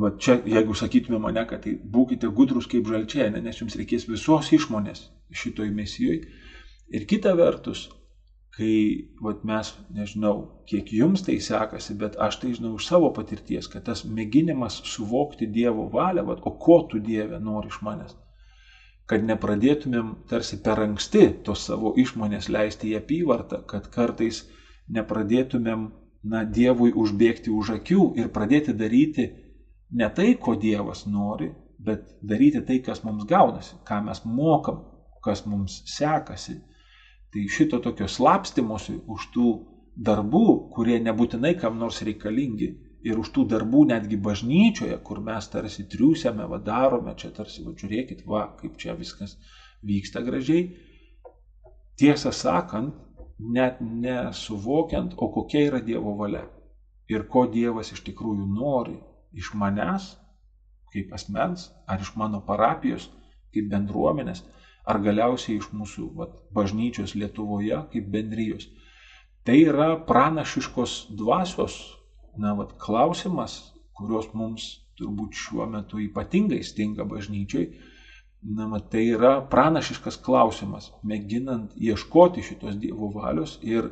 va 0.00 0.14
čia 0.16 0.38
jeigu 0.48 0.72
sakytume 0.72 1.20
mane, 1.20 1.44
kad 1.48 1.60
tai 1.66 1.74
būkite 1.76 2.30
gudrus 2.32 2.70
kaip 2.72 2.88
žalčienė, 2.88 3.44
nes 3.44 3.60
jums 3.60 3.76
reikės 3.76 4.08
visos 4.08 4.48
išmonės 4.56 5.10
šitoj 5.44 5.68
misijoj. 5.76 6.22
Ir 6.88 7.04
kita 7.10 7.36
vertus, 7.36 7.90
kai 8.54 8.74
vat, 9.22 9.42
mes, 9.46 9.70
nežinau, 9.94 10.34
kiek 10.70 10.92
jums 10.94 11.24
tai 11.26 11.40
sekasi, 11.42 11.96
bet 11.98 12.18
aš 12.22 12.38
tai 12.42 12.52
žinau 12.54 12.76
iš 12.78 12.86
savo 12.86 13.10
patirties, 13.16 13.66
kad 13.70 13.86
tas 13.88 14.04
mėginimas 14.06 14.78
suvokti 14.86 15.48
Dievo 15.50 15.88
valią, 15.90 16.22
vat, 16.28 16.44
o 16.46 16.54
ko 16.64 16.82
tu 16.90 17.00
Dieve 17.02 17.40
nori 17.42 17.72
iš 17.72 17.80
manęs, 17.82 18.14
kad 19.10 19.24
nepradėtumėm 19.26 20.14
tarsi 20.30 20.60
per 20.62 20.84
anksti 20.84 21.26
tos 21.46 21.66
savo 21.68 21.92
išmonės 22.00 22.48
leisti 22.48 22.92
į 22.92 23.00
apyvartą, 23.02 23.64
kad 23.70 23.90
kartais 23.92 24.44
nepradėtumėm, 24.94 25.88
na, 26.30 26.44
Dievui 26.44 26.94
užbėgti 26.96 27.50
už 27.52 27.74
akių 27.80 28.04
ir 28.20 28.30
pradėti 28.32 28.72
daryti 28.72 29.26
ne 29.98 30.08
tai, 30.14 30.30
ko 30.40 30.54
Dievas 30.60 31.04
nori, 31.10 31.50
bet 31.84 32.06
daryti 32.22 32.62
tai, 32.64 32.78
kas 32.86 33.02
mums 33.04 33.26
gaunasi, 33.28 33.76
ką 33.84 33.98
mes 34.06 34.22
mokam, 34.24 34.78
kas 35.24 35.42
mums 35.44 35.82
sekasi 35.90 36.60
Tai 37.34 37.44
šito 37.50 37.80
tokio 37.82 38.06
slapstimuose 38.06 39.00
už 39.10 39.28
tų 39.34 39.48
darbų, 40.06 40.46
kurie 40.74 41.00
nebūtinai 41.02 41.54
kam 41.58 41.80
nors 41.80 41.98
reikalingi, 42.06 42.68
ir 43.04 43.18
už 43.20 43.30
tų 43.34 43.44
darbų 43.50 43.84
netgi 43.90 44.16
bažnyčioje, 44.22 44.96
kur 45.04 45.20
mes 45.24 45.48
tarsi 45.52 45.84
triūsiame, 45.90 46.46
va 46.48 46.58
darome, 46.62 47.14
čia 47.20 47.30
tarsi, 47.36 47.64
va 47.66 47.74
žiūrėkit, 47.76 48.24
va, 48.26 48.46
kaip 48.60 48.78
čia 48.80 48.94
viskas 48.98 49.36
vyksta 49.84 50.22
gražiai. 50.24 50.70
Tiesą 52.00 52.32
sakant, 52.32 52.94
net 53.38 53.80
nesuvokiant, 53.82 55.14
o 55.18 55.28
kokia 55.34 55.66
yra 55.68 55.82
Dievo 55.84 56.14
valia 56.18 56.46
ir 57.10 57.26
ko 57.28 57.44
Dievas 57.50 57.92
iš 57.92 58.00
tikrųjų 58.06 58.46
nori 58.48 58.96
iš 59.36 59.52
manęs, 59.58 60.14
kaip 60.94 61.12
asmens, 61.12 61.68
ar 61.90 62.00
iš 62.00 62.14
mano 62.16 62.40
parapijos, 62.46 63.10
kaip 63.52 63.68
bendruomenės, 63.70 64.44
ar 64.84 65.00
galiausiai 65.04 65.58
iš 65.58 65.70
mūsų 65.72 66.08
vat, 66.18 66.36
bažnyčios 66.56 67.14
Lietuvoje 67.16 67.80
kaip 67.92 68.08
bendrijos. 68.12 68.68
Tai 69.44 69.56
yra 69.60 69.90
pranašiškos 70.08 70.96
dvasios 71.18 71.76
na, 72.40 72.54
vat, 72.58 72.74
klausimas, 72.80 73.58
kurios 73.96 74.30
mums 74.34 74.68
turbūt 74.98 75.36
šiuo 75.38 75.66
metu 75.70 76.00
ypatingai 76.02 76.62
stinga 76.64 77.06
bažnyčiai. 77.08 77.68
Na, 78.56 78.66
mat, 78.68 78.90
tai 78.92 79.06
yra 79.14 79.38
pranašiškas 79.52 80.18
klausimas, 80.24 80.90
mėginant 81.04 81.72
ieškoti 81.80 82.44
šitos 82.44 82.76
Dievo 82.80 83.08
valios 83.14 83.56
ir 83.64 83.88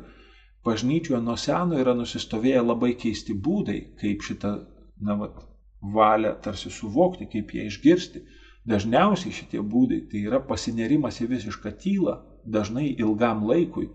bažnyčioje 0.65 1.21
nuo 1.25 1.35
seno 1.41 1.79
yra 1.81 1.95
nusistovėję 1.97 2.61
labai 2.61 2.93
keisti 2.99 3.33
būdai, 3.33 3.79
kaip 3.99 4.21
šitą 4.25 4.53
na, 5.01 5.17
vat, 5.17 5.41
valią 5.83 6.35
tarsi 6.43 6.69
suvokti, 6.71 7.27
kaip 7.31 7.51
ją 7.57 7.65
išgirsti. 7.67 8.23
Dažniausiai 8.63 9.33
šitie 9.35 9.59
būdai 9.59 10.05
tai 10.11 10.23
yra 10.23 10.39
pasinerimas 10.39 11.19
į 11.19 11.27
visišką 11.33 11.73
tylą, 11.83 12.17
dažnai 12.43 12.93
ilgam 12.95 13.43
laikui, 13.47 13.89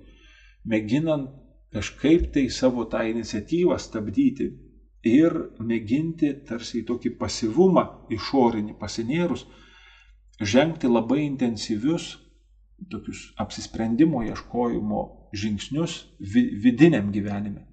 mėginant 0.68 1.30
kažkaip 1.72 2.28
tai 2.34 2.48
savo 2.52 2.84
tą 2.84 3.04
iniciatyvą 3.08 3.78
stabdyti 3.80 4.50
ir 5.08 5.34
mėginti 5.60 6.34
tarsi 6.48 6.82
į 6.82 6.86
tokį 6.90 7.14
pasivumą 7.20 7.84
išorinį 8.12 8.76
pasinėrus, 8.80 9.46
žengti 10.40 10.88
labai 10.90 11.22
intensyvius 11.24 12.16
tokius 12.90 13.32
apsisprendimo 13.40 14.22
ieškojimo 14.22 15.00
žingsnius 15.34 16.04
vidiniam 16.18 17.10
gyvenime. 17.12 17.64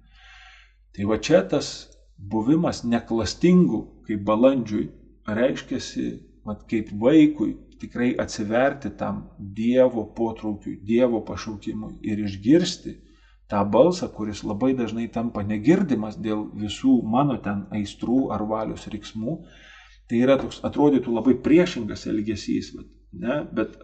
Tai 0.96 1.04
va 1.10 1.18
čia 1.20 1.42
tas 1.44 1.88
buvimas 2.16 2.82
neklastingu, 2.84 3.82
kaip 4.08 4.24
balandžiui, 4.26 4.88
reiškiasi 5.26 6.06
mat 6.46 6.62
kaip 6.70 6.92
vaikui 7.00 7.54
tikrai 7.80 8.14
atsiverti 8.18 8.90
tam 8.96 9.26
Dievo 9.38 10.06
potraukiui, 10.16 10.78
Dievo 10.86 11.20
pašaukimui 11.24 11.98
ir 12.02 12.22
išgirsti 12.24 12.96
tą 13.50 13.62
balsą, 13.70 14.08
kuris 14.14 14.42
labai 14.44 14.72
dažnai 14.74 15.06
tampa 15.12 15.44
negirdimas 15.46 16.18
dėl 16.18 16.46
visų 16.62 16.98
mano 17.06 17.38
ten 17.42 17.66
aistrų 17.74 18.30
ar 18.34 18.42
valios 18.48 18.88
riksmų, 18.90 19.38
tai 20.10 20.22
yra 20.24 20.36
toks, 20.40 20.60
atrodytų 20.66 21.14
labai 21.14 21.36
priešingas 21.42 22.06
elgesys, 22.10 22.72
bet, 22.76 22.88
ne, 23.12 23.40
bet 23.54 23.76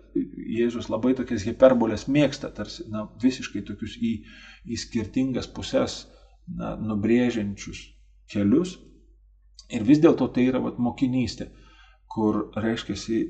Jėzus 0.58 0.90
labai 0.92 1.14
tokias 1.18 1.46
hiperbolės 1.46 2.08
mėgsta, 2.10 2.50
tarsi 2.54 2.86
na, 2.90 3.06
visiškai 3.22 3.62
tokius 3.68 3.96
į, 3.98 4.12
į 4.66 4.78
skirtingas 4.82 5.48
puses 5.50 6.02
na, 6.46 6.74
nubrėžiančius 6.76 7.84
kelius. 8.32 8.76
Ir 9.72 9.86
vis 9.88 10.02
dėlto 10.02 10.26
tai 10.34 10.48
yra 10.50 10.60
vat, 10.60 10.78
mokinystė 10.82 11.48
kur 12.12 12.50
reiškia 12.56 13.22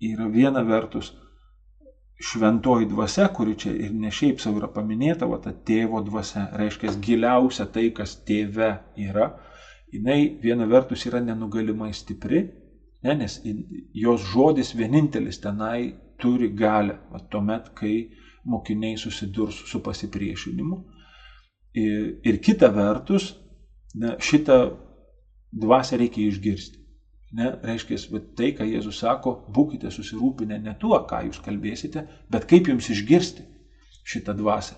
yra 0.00 0.26
viena 0.32 0.62
vertus 0.64 1.12
šventoji 2.20 2.86
dvasia, 2.86 3.28
kuri 3.28 3.56
čia 3.58 3.72
ir 3.74 3.92
ne 3.92 4.10
šiaip 4.10 4.40
savo 4.40 4.60
yra 4.60 4.68
paminėta, 4.72 5.26
va 5.28 5.40
ta 5.42 5.52
tėvo 5.52 6.00
dvasia, 6.06 6.46
reiškia 6.58 6.94
giliausia 7.02 7.66
tai, 7.74 7.88
kas 7.96 8.16
tėve 8.26 8.70
yra, 9.00 9.32
jinai 9.92 10.36
viena 10.42 10.66
vertus 10.70 11.04
yra 11.08 11.20
nenugalimai 11.24 11.92
stipri, 11.94 12.44
ne, 13.04 13.16
nes 13.18 13.40
jos 14.04 14.24
žodis 14.30 14.72
vienintelis 14.78 15.40
tenai 15.42 15.94
turi 16.20 16.48
galę, 16.54 17.00
va 17.10 17.20
tuomet, 17.30 17.72
kai 17.76 17.94
mokiniai 18.46 18.96
susidurs 19.00 19.64
su 19.68 19.80
pasipriešinimu. 19.82 20.80
Ir, 21.74 22.08
ir 22.22 22.38
kita 22.38 22.70
vertus, 22.70 23.32
ne, 23.98 24.14
šitą 24.22 24.58
dvasę 25.50 25.98
reikia 25.98 26.28
išgirsti. 26.30 26.83
Ne, 27.34 27.48
reiškia, 27.66 27.96
tai, 28.38 28.52
ką 28.54 28.66
Jėzus 28.68 29.00
sako, 29.02 29.32
būkite 29.54 29.90
susirūpinę 29.90 30.60
ne 30.62 30.74
tuo, 30.78 30.94
ką 31.10 31.24
jūs 31.26 31.40
kalbėsite, 31.42 32.04
bet 32.30 32.46
kaip 32.50 32.70
jums 32.70 32.90
išgirsti 32.94 33.42
šitą 34.06 34.36
dvasę. 34.38 34.76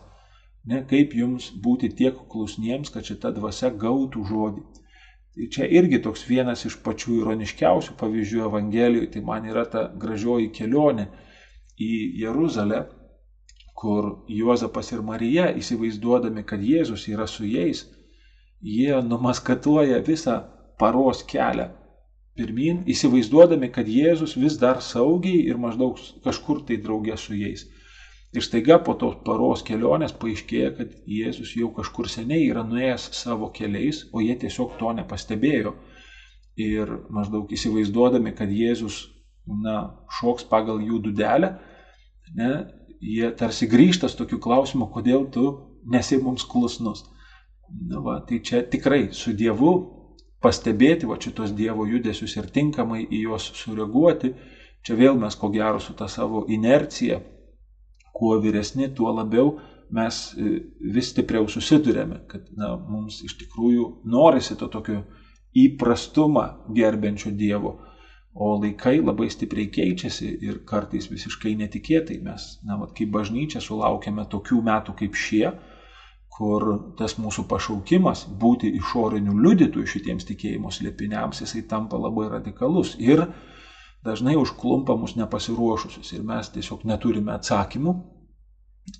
Ne, 0.71 0.81
kaip 0.89 1.13
jums 1.19 1.51
būti 1.67 1.91
tiek 1.99 2.17
klusniems, 2.33 2.91
kad 2.95 3.05
šita 3.05 3.35
dvasia 3.37 3.71
gautų 3.85 4.25
žodį. 4.31 4.65
Tai 5.37 5.51
čia 5.53 5.69
irgi 5.69 6.01
toks 6.07 6.25
vienas 6.31 6.65
iš 6.65 6.79
pačių 6.87 7.21
ironiškiausių 7.21 7.99
pavyzdžių 8.01 8.45
Evangelijoje, 8.49 9.13
tai 9.13 9.25
man 9.31 9.45
yra 9.53 9.67
ta 9.69 9.87
gražioji 10.05 10.49
kelionė 10.57 11.11
į 11.77 11.93
Jeruzalę, 12.25 12.87
kur 13.77 14.15
Juozapas 14.33 14.95
ir 14.97 15.05
Marija, 15.05 15.51
įsivaizduodami, 15.61 16.47
kad 16.49 16.65
Jėzus 16.65 17.05
yra 17.13 17.29
su 17.29 17.45
jais, 17.45 17.85
jie 18.65 18.95
numaskatuoja 19.05 20.01
visą 20.07 20.41
paros 20.81 21.21
kelią 21.29 21.75
pirmin, 22.37 22.83
įsivaizduodami, 22.91 23.71
kad 23.73 23.89
Jėzus 23.89 24.37
vis 24.39 24.59
dar 24.61 24.83
saugiai 24.85 25.47
ir 25.49 25.59
maždaug 25.61 25.99
kažkur 26.25 26.63
tai 26.69 26.79
draugė 26.83 27.17
su 27.21 27.35
jais. 27.37 27.67
Ir 28.37 28.45
staiga 28.45 28.77
po 28.85 28.93
tos 29.01 29.17
paros 29.25 29.63
kelionės 29.65 30.13
paaiškėja, 30.21 30.71
kad 30.77 30.95
Jėzus 31.09 31.55
jau 31.57 31.71
kažkur 31.77 32.11
seniai 32.13 32.49
yra 32.51 32.65
nuėjęs 32.67 33.09
savo 33.17 33.49
keliais, 33.55 34.05
o 34.13 34.21
jie 34.21 34.37
tiesiog 34.37 34.77
to 34.81 34.93
nepastebėjo. 34.99 35.73
Ir 36.61 36.93
maždaug 37.13 37.53
įsivaizduodami, 37.53 38.35
kad 38.37 38.53
Jėzus 38.53 39.07
na, 39.47 39.79
šoks 40.21 40.49
pagal 40.51 40.83
jų 40.85 41.01
dudelę, 41.09 41.55
ne, 42.37 42.53
jie 43.01 43.31
tarsi 43.39 43.69
grįžta 43.71 44.11
su 44.11 44.19
tokiu 44.21 44.41
klausimu, 44.43 44.91
kodėl 44.93 45.29
tu 45.33 45.47
nesi 45.89 46.19
mums 46.21 46.45
klusnus. 46.49 47.05
Na, 47.89 48.01
va, 48.03 48.21
tai 48.27 48.41
čia 48.45 48.63
tikrai 48.63 49.09
su 49.17 49.33
Dievu 49.35 49.73
pastebėti 50.47 51.09
va 51.11 51.19
šitos 51.21 51.55
Dievo 51.59 51.87
judesius 51.91 52.37
ir 52.39 52.51
tinkamai 52.55 53.03
į 53.11 53.25
juos 53.27 53.51
sureaguoti. 53.59 54.33
Čia 54.87 54.95
vėl 54.95 55.17
mes 55.19 55.35
ko 55.35 55.51
gero 55.51 55.81
su 55.83 55.97
ta 55.99 56.07
savo 56.07 56.45
inercija, 56.47 57.19
kuo 58.15 58.37
vyresni, 58.41 58.89
tuo 58.95 59.11
labiau 59.13 59.57
mes 59.91 60.21
e, 60.39 60.53
vis 60.95 61.11
stipriau 61.13 61.49
susidurėme, 61.51 62.23
kad 62.31 62.47
na, 62.59 62.75
mums 62.79 63.21
iš 63.27 63.37
tikrųjų 63.43 63.89
norisi 64.11 64.57
to 64.59 64.71
tokio 64.73 65.03
įprastumą 65.57 66.47
gerbiančio 66.77 67.33
Dievo, 67.35 67.77
o 68.37 68.53
laikai 68.61 68.99
labai 69.01 69.29
stipriai 69.33 69.71
keičiasi 69.73 70.29
ir 70.45 70.61
kartais 70.69 71.09
visiškai 71.11 71.55
netikėtai 71.61 72.19
mes, 72.25 72.49
na, 72.67 72.79
vat, 72.81 72.93
kaip 72.97 73.13
bažnyčia, 73.15 73.63
sulaukėme 73.65 74.27
tokių 74.33 74.61
metų 74.67 74.97
kaip 75.03 75.17
šie, 75.17 75.47
kur 76.37 76.65
tas 76.99 77.17
mūsų 77.17 77.47
pašaukimas 77.49 78.27
būti 78.29 78.69
išoriniu 78.77 79.37
liudytoju 79.41 79.89
šitiems 79.89 80.27
tikėjimo 80.29 80.73
slėpiniams, 80.75 81.41
jisai 81.41 81.63
tampa 81.69 81.97
labai 82.01 82.29
radikalus 82.35 82.93
ir 83.01 83.25
dažnai 84.05 84.37
užklumpa 84.37 84.97
mus 85.01 85.17
nepasiruošusius 85.17 86.13
ir 86.13 86.27
mes 86.27 86.53
tiesiog 86.53 86.85
neturime 86.85 87.33
atsakymų 87.37 87.97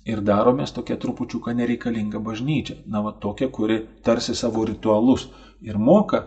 ir 0.09 0.21
daromės 0.25 0.73
tokia 0.75 0.97
trupučiuką 0.99 1.53
nereikalinga 1.55 2.19
bažnyčia. 2.19 2.81
Na, 2.85 3.01
va 3.05 3.13
tokia, 3.13 3.47
kuri 3.47 3.79
tarsi 4.03 4.35
savo 4.35 4.65
ritualus 4.67 5.27
ir 5.61 5.77
moka 5.77 6.25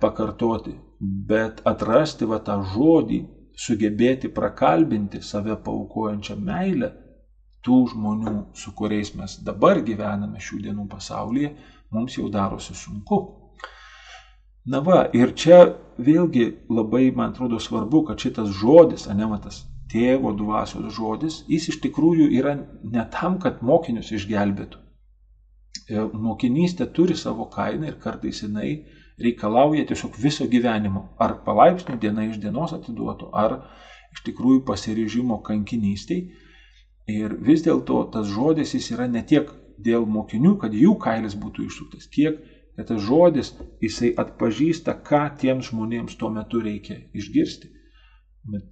pakartoti, 0.00 0.74
bet 1.00 1.60
atrasti 1.64 2.26
va 2.28 2.40
tą 2.42 2.58
žodį, 2.72 3.22
sugebėti 3.56 4.28
prakalbinti 4.32 5.22
save 5.24 5.56
paukojančią 5.64 6.36
meilę 6.36 6.90
tų 7.66 7.80
žmonių, 7.92 8.36
su 8.54 8.72
kuriais 8.78 9.12
mes 9.18 9.38
dabar 9.46 9.82
gyvename 9.84 10.40
šių 10.42 10.62
dienų 10.68 10.86
pasaulyje, 10.92 11.52
mums 11.90 12.16
jau 12.18 12.30
darosi 12.32 12.74
sunku. 12.74 13.20
Na 14.66 14.80
va, 14.82 15.04
ir 15.14 15.34
čia 15.38 15.60
vėlgi 16.02 16.46
labai, 16.70 17.10
man 17.14 17.30
atrodo, 17.30 17.60
svarbu, 17.62 18.02
kad 18.08 18.22
šitas 18.22 18.50
žodis, 18.60 19.06
anematas, 19.10 19.62
tėvo 19.90 20.32
dvasios 20.34 20.90
žodis, 20.96 21.42
jis 21.50 21.68
iš 21.70 21.78
tikrųjų 21.84 22.32
yra 22.38 22.56
ne 22.82 23.04
tam, 23.14 23.38
kad 23.42 23.62
mokinius 23.62 24.10
išgelbėtų. 24.16 24.82
E, 25.86 26.02
mokinystė 26.26 26.88
turi 26.90 27.14
savo 27.14 27.46
kainą 27.52 27.92
ir 27.92 27.98
kartais 28.02 28.42
jinai 28.42 28.72
reikalauja 29.22 29.86
tiesiog 29.86 30.18
viso 30.18 30.48
gyvenimo. 30.50 31.12
Ar 31.22 31.38
palaipsniui 31.46 32.00
diena 32.02 32.26
iš 32.26 32.40
dienos 32.42 32.74
atiduotų, 32.74 33.30
ar 33.32 33.60
iš 34.16 34.24
tikrųjų 34.26 34.64
pasiryžimo 34.66 35.38
kankinystiai. 35.46 36.26
Ir 37.06 37.36
vis 37.38 37.62
dėlto 37.62 38.02
tas 38.12 38.26
žodis 38.26 38.74
jis 38.74 38.90
yra 38.96 39.06
ne 39.06 39.22
tiek 39.22 39.50
dėl 39.78 40.06
mokinių, 40.10 40.56
kad 40.58 40.74
jų 40.74 40.96
kailis 40.98 41.36
būtų 41.38 41.68
išsuktas, 41.68 42.08
kiek 42.10 42.40
kad 42.76 42.90
tas 42.90 43.00
žodis 43.00 43.54
jisai 43.80 44.12
atpažįsta, 44.20 44.98
ką 45.06 45.22
tiems 45.40 45.70
žmonėms 45.70 46.18
tuo 46.20 46.28
metu 46.32 46.60
reikia 46.60 46.98
išgirsti. 47.16 47.70
Bet 48.52 48.66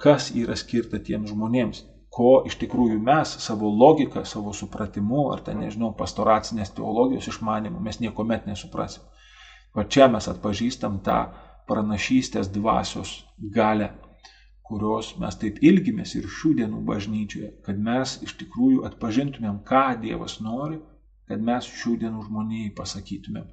kas 0.00 0.30
yra 0.34 0.56
skirta 0.58 0.98
tiems 0.98 1.30
žmonėms, 1.30 1.84
ko 2.10 2.40
iš 2.48 2.56
tikrųjų 2.58 2.98
mes 3.06 3.36
savo 3.44 3.70
logiką, 3.70 4.24
savo 4.26 4.52
supratimu, 4.56 5.28
ar 5.30 5.44
ten, 5.46 5.60
nežinau, 5.62 5.92
pastoracinės 5.96 6.74
teologijos 6.74 7.30
išmanimu, 7.30 7.78
mes 7.80 8.00
niekuomet 8.02 8.50
nesuprasim. 8.50 9.06
Va 9.76 9.86
čia 9.86 10.08
mes 10.10 10.26
atpažįstam 10.26 10.98
tą 11.06 11.20
pranašystės 11.70 12.50
dvasios 12.50 13.20
galę, 13.54 13.92
kurios 14.70 15.14
mes 15.22 15.38
taip 15.42 15.58
ilgimės 15.70 16.14
ir 16.18 16.28
šių 16.38 16.54
dienų 16.60 16.82
bažnyčioje, 16.88 17.50
kad 17.66 17.80
mes 17.88 18.16
iš 18.26 18.36
tikrųjų 18.42 18.84
atpažintumėm, 18.88 19.62
ką 19.70 19.86
Dievas 20.04 20.38
nori, 20.46 20.78
kad 21.30 21.42
mes 21.50 21.66
šių 21.80 21.96
dienų 22.04 22.28
žmonijai 22.28 22.70
pasakytumėm. 22.78 23.50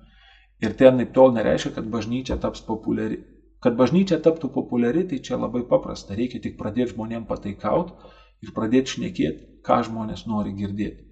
Ir 0.65 0.77
tai 0.77 0.91
anaip 0.91 1.11
tol 1.17 1.33
nereiškia, 1.35 1.73
kad 1.75 1.89
bažnyčia 1.93 2.37
taps 2.41 2.63
populiari. 2.69 3.19
Kad 3.61 3.77
bažnyčia 3.77 4.17
taptų 4.25 4.49
populiari, 4.53 5.03
tai 5.09 5.17
čia 5.25 5.37
labai 5.41 5.63
paprasta. 5.69 6.15
Reikia 6.17 6.41
tik 6.41 6.57
pradėti 6.61 6.93
žmonėm 6.93 7.25
pataikauti 7.29 8.13
ir 8.45 8.53
pradėti 8.53 8.95
šnekėti, 8.95 9.45
ką 9.65 9.81
žmonės 9.89 10.25
nori 10.29 10.53
girdėti. 10.57 11.05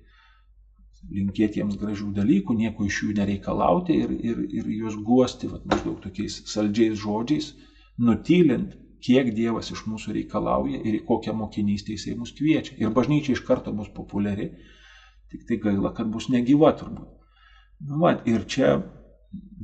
Linkėti 1.14 1.62
jiems 1.62 1.78
gražių 1.82 2.12
dalykų, 2.18 2.56
nieko 2.58 2.86
iš 2.86 3.02
jų 3.04 3.16
nereikalauti 3.20 3.98
ir, 4.02 4.14
ir, 4.30 4.42
ir 4.60 4.70
juos 4.80 4.98
guosti, 5.10 5.50
vat, 5.50 5.66
maždaug 5.70 6.00
tokiais 6.06 6.40
saldžiais 6.50 6.98
žodžiais, 7.02 7.52
nutylint, 8.02 8.74
kiek 9.06 9.30
Dievas 9.36 9.70
iš 9.74 9.86
mūsų 9.90 10.16
reikalauja 10.18 10.82
ir 10.82 10.98
į 11.00 11.04
kokią 11.06 11.36
mokinystę 11.38 11.94
jisai 11.94 12.16
mus 12.18 12.34
kviečia. 12.36 12.78
Ir 12.82 12.94
bažnyčia 12.96 13.36
iš 13.36 13.44
karto 13.46 13.74
bus 13.76 13.92
populiari, 13.94 14.50
tik 15.32 15.46
tai 15.50 15.60
gaila, 15.62 15.94
kad 15.94 16.10
bus 16.12 16.30
negyva 16.34 16.74
turbūt. 16.80 17.12
Nu, 17.86 18.00
va, 18.02 18.16
ir 18.26 18.46
čia 18.50 18.78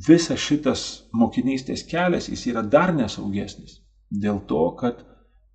visas 0.07 0.41
šitas 0.41 0.81
mokinystės 1.15 1.85
kelias, 1.87 2.29
jis 2.29 2.45
yra 2.51 2.61
dar 2.61 2.93
nesaugesnis. 2.93 3.79
Dėl 4.11 4.41
to, 4.47 4.63
kad 4.79 5.05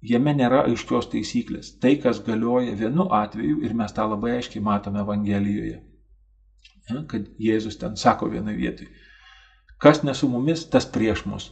jame 0.06 0.32
nėra 0.36 0.64
aiškios 0.66 1.10
taisyklės. 1.12 1.74
Tai, 1.82 1.94
kas 2.02 2.22
galioja 2.24 2.74
vienu 2.78 3.08
atveju, 3.12 3.60
ir 3.64 3.74
mes 3.76 3.92
tą 3.96 4.06
labai 4.08 4.38
aiškiai 4.38 4.64
matome 4.64 5.02
Evangelijoje, 5.02 5.82
kad 7.10 7.28
Jėzus 7.42 7.78
ten 7.80 7.96
sako 8.00 8.30
vienoje 8.32 8.56
vietoje, 8.56 8.88
kas 9.82 10.02
ne 10.06 10.14
su 10.14 10.28
mumis, 10.32 10.64
tas 10.72 10.88
prieš 10.88 11.26
mus. 11.28 11.50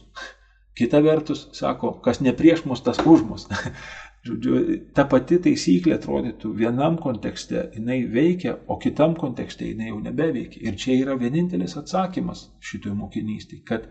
Kita 0.75 0.99
vertus, 0.99 1.45
sako, 1.55 1.93
kas 2.03 2.19
ne 2.19 2.33
prieš 2.35 2.65
mus, 2.67 2.81
tas 2.83 2.99
už 2.99 3.23
mus. 3.23 3.47
Žodžiu, 4.25 4.55
ta 4.97 5.05
pati 5.07 5.37
taisyklė 5.39 5.93
atrodytų 5.99 6.49
vienam 6.57 6.97
kontekste 6.97 7.67
jinai 7.75 7.99
veikia, 8.09 8.55
o 8.67 8.79
kitam 8.81 9.13
kontekste 9.15 9.67
jinai 9.69 9.91
jau 9.91 9.99
nebeveikia. 10.01 10.63
Ir 10.65 10.79
čia 10.81 10.97
yra 10.97 11.15
vienintelis 11.19 11.77
atsakymas 11.77 12.47
šitoj 12.59 12.95
mokinystėje, 12.97 13.61
kad 13.69 13.85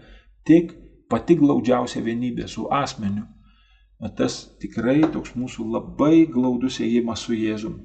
tik 0.45 0.75
pati 1.09 1.39
glaudžiausia 1.39 2.03
vienybė 2.03 2.49
su 2.51 2.67
asmeniu, 2.67 3.29
tas 4.19 4.41
tikrai 4.61 5.05
toks 5.15 5.37
mūsų 5.39 5.69
labai 5.77 6.27
glaudus 6.29 6.81
ėjimas 6.83 7.25
su 7.25 7.37
Jėzum, 7.39 7.79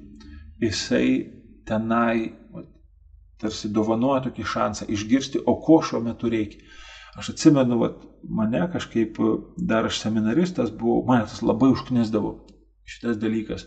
jisai 0.60 1.06
tenai 1.68 2.34
tarsi 3.40 3.70
dovanoja 3.72 4.26
tokį 4.26 4.46
šansą 4.52 4.88
išgirsti, 4.92 5.40
o 5.46 5.56
ko 5.64 5.80
šiuo 5.86 6.02
metu 6.04 6.28
reikia. 6.28 6.60
Aš 7.18 7.32
atsimenu, 7.32 7.78
vat, 7.80 8.02
mane 8.22 8.62
kažkaip, 8.72 9.18
dar 9.56 9.88
aš 9.88 9.98
seminaristas 10.04 10.70
buvau, 10.70 11.02
mane 11.08 11.26
tas 11.26 11.42
labai 11.42 11.72
užknisdavo 11.74 12.34
šitas 12.90 13.18
dalykas, 13.22 13.66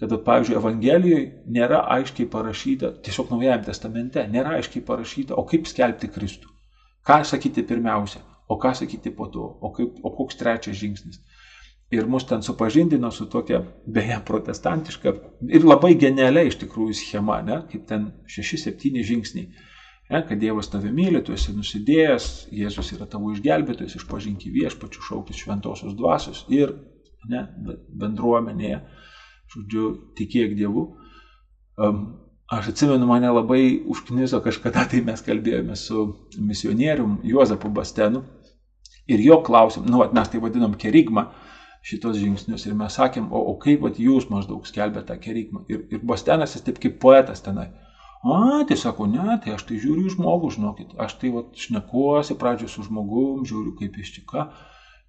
kad, 0.00 0.12
pavyzdžiui, 0.26 0.56
Evangelijoje 0.58 1.26
nėra 1.54 1.82
aiškiai 1.96 2.28
parašyta, 2.32 2.92
tiesiog 3.06 3.30
Naujajame 3.32 3.68
testamente 3.68 4.24
nėra 4.28 4.56
aiškiai 4.58 4.84
parašyta, 4.84 5.36
o 5.38 5.46
kaip 5.48 5.68
skelbti 5.70 6.10
Kristų. 6.12 6.50
Ką 7.06 7.22
sakyti 7.26 7.64
pirmiausia, 7.66 8.22
o 8.48 8.58
ką 8.60 8.74
sakyti 8.78 9.12
po 9.14 9.28
to, 9.32 9.46
o, 9.60 9.72
kaip, 9.74 9.96
o 10.02 10.12
koks 10.16 10.38
trečias 10.40 10.78
žingsnis. 10.78 11.22
Ir 11.92 12.06
mus 12.08 12.24
ten 12.24 12.40
supažindino 12.44 13.10
su 13.12 13.26
tokia, 13.28 13.60
beje, 13.86 14.16
protestantiška 14.26 15.12
ir 15.52 15.66
labai 15.66 15.92
genialia 16.00 16.46
iš 16.48 16.56
tikrųjų 16.62 16.96
schema, 16.96 17.42
ne? 17.44 17.60
kaip 17.68 17.84
ten 17.88 18.08
šeši, 18.32 18.60
septyni 18.66 19.04
žingsniai 19.04 19.50
Ne, 20.12 20.20
kad 20.28 20.38
Dievas 20.38 20.68
tave 20.68 20.90
myli, 20.92 21.22
tu 21.24 21.32
esi 21.32 21.54
nusidėjęs, 21.56 22.24
Jėzus 22.52 22.90
yra 22.92 23.06
tavo 23.08 23.30
išgelbėtojas, 23.32 23.94
išpažinki 23.96 24.50
viešpačių, 24.52 25.04
šaukis 25.06 25.38
šventosios 25.40 25.94
dvasios 25.96 26.42
ir 26.52 26.74
ne, 27.32 27.46
bendruomenėje, 28.02 28.82
žodžiu, 29.54 29.86
tikėk 30.18 30.52
Dievu. 30.58 30.84
Um, 31.80 32.02
aš 32.52 32.74
atsimenu, 32.74 33.08
mane 33.08 33.30
labai 33.32 33.62
užkniso 33.88 34.42
kažkada, 34.44 34.84
tai 34.90 35.00
mes 35.06 35.24
kalbėjome 35.24 35.78
su 35.80 36.04
misionierium 36.36 37.22
Juozapu 37.24 37.72
Bastenu 37.72 38.20
ir 39.08 39.22
jo 39.24 39.38
klausėm, 39.46 39.86
nu, 39.88 40.02
mes 40.12 40.28
tai 40.28 40.42
vadinam 40.42 40.76
kerigmą 40.76 41.30
šitos 41.82 42.18
žingsnius 42.20 42.66
ir 42.68 42.76
mes 42.78 43.00
sakėm, 43.00 43.30
o, 43.32 43.40
o 43.48 43.56
kaip 43.62 43.80
vat, 43.86 43.96
jūs 43.98 44.28
maždaug 44.30 44.68
skelbėte 44.68 45.08
tą 45.08 45.16
kerigmą. 45.24 45.64
Ir, 45.72 45.86
ir 45.88 46.04
Bastenas 46.06 46.52
jis 46.54 46.68
taip 46.68 46.78
kaip 46.84 47.00
poetas 47.00 47.40
tenai 47.42 47.70
A, 48.22 48.62
tai 48.68 48.76
sako, 48.78 49.08
ne, 49.10 49.38
tai 49.42 49.56
aš 49.56 49.64
tai 49.66 49.80
žiūriu 49.82 50.06
į 50.06 50.12
žmogų, 50.14 50.52
žinokit, 50.54 50.92
aš 51.02 51.16
tai 51.18 51.32
vat, 51.34 51.48
šnekuosi 51.58 52.36
pradžioje 52.38 52.70
su 52.70 52.84
žmogum, 52.86 53.42
žiūriu 53.48 53.74
kaip 53.80 53.98
jis 53.98 54.12
čia 54.14 54.22
ką. 54.28 54.44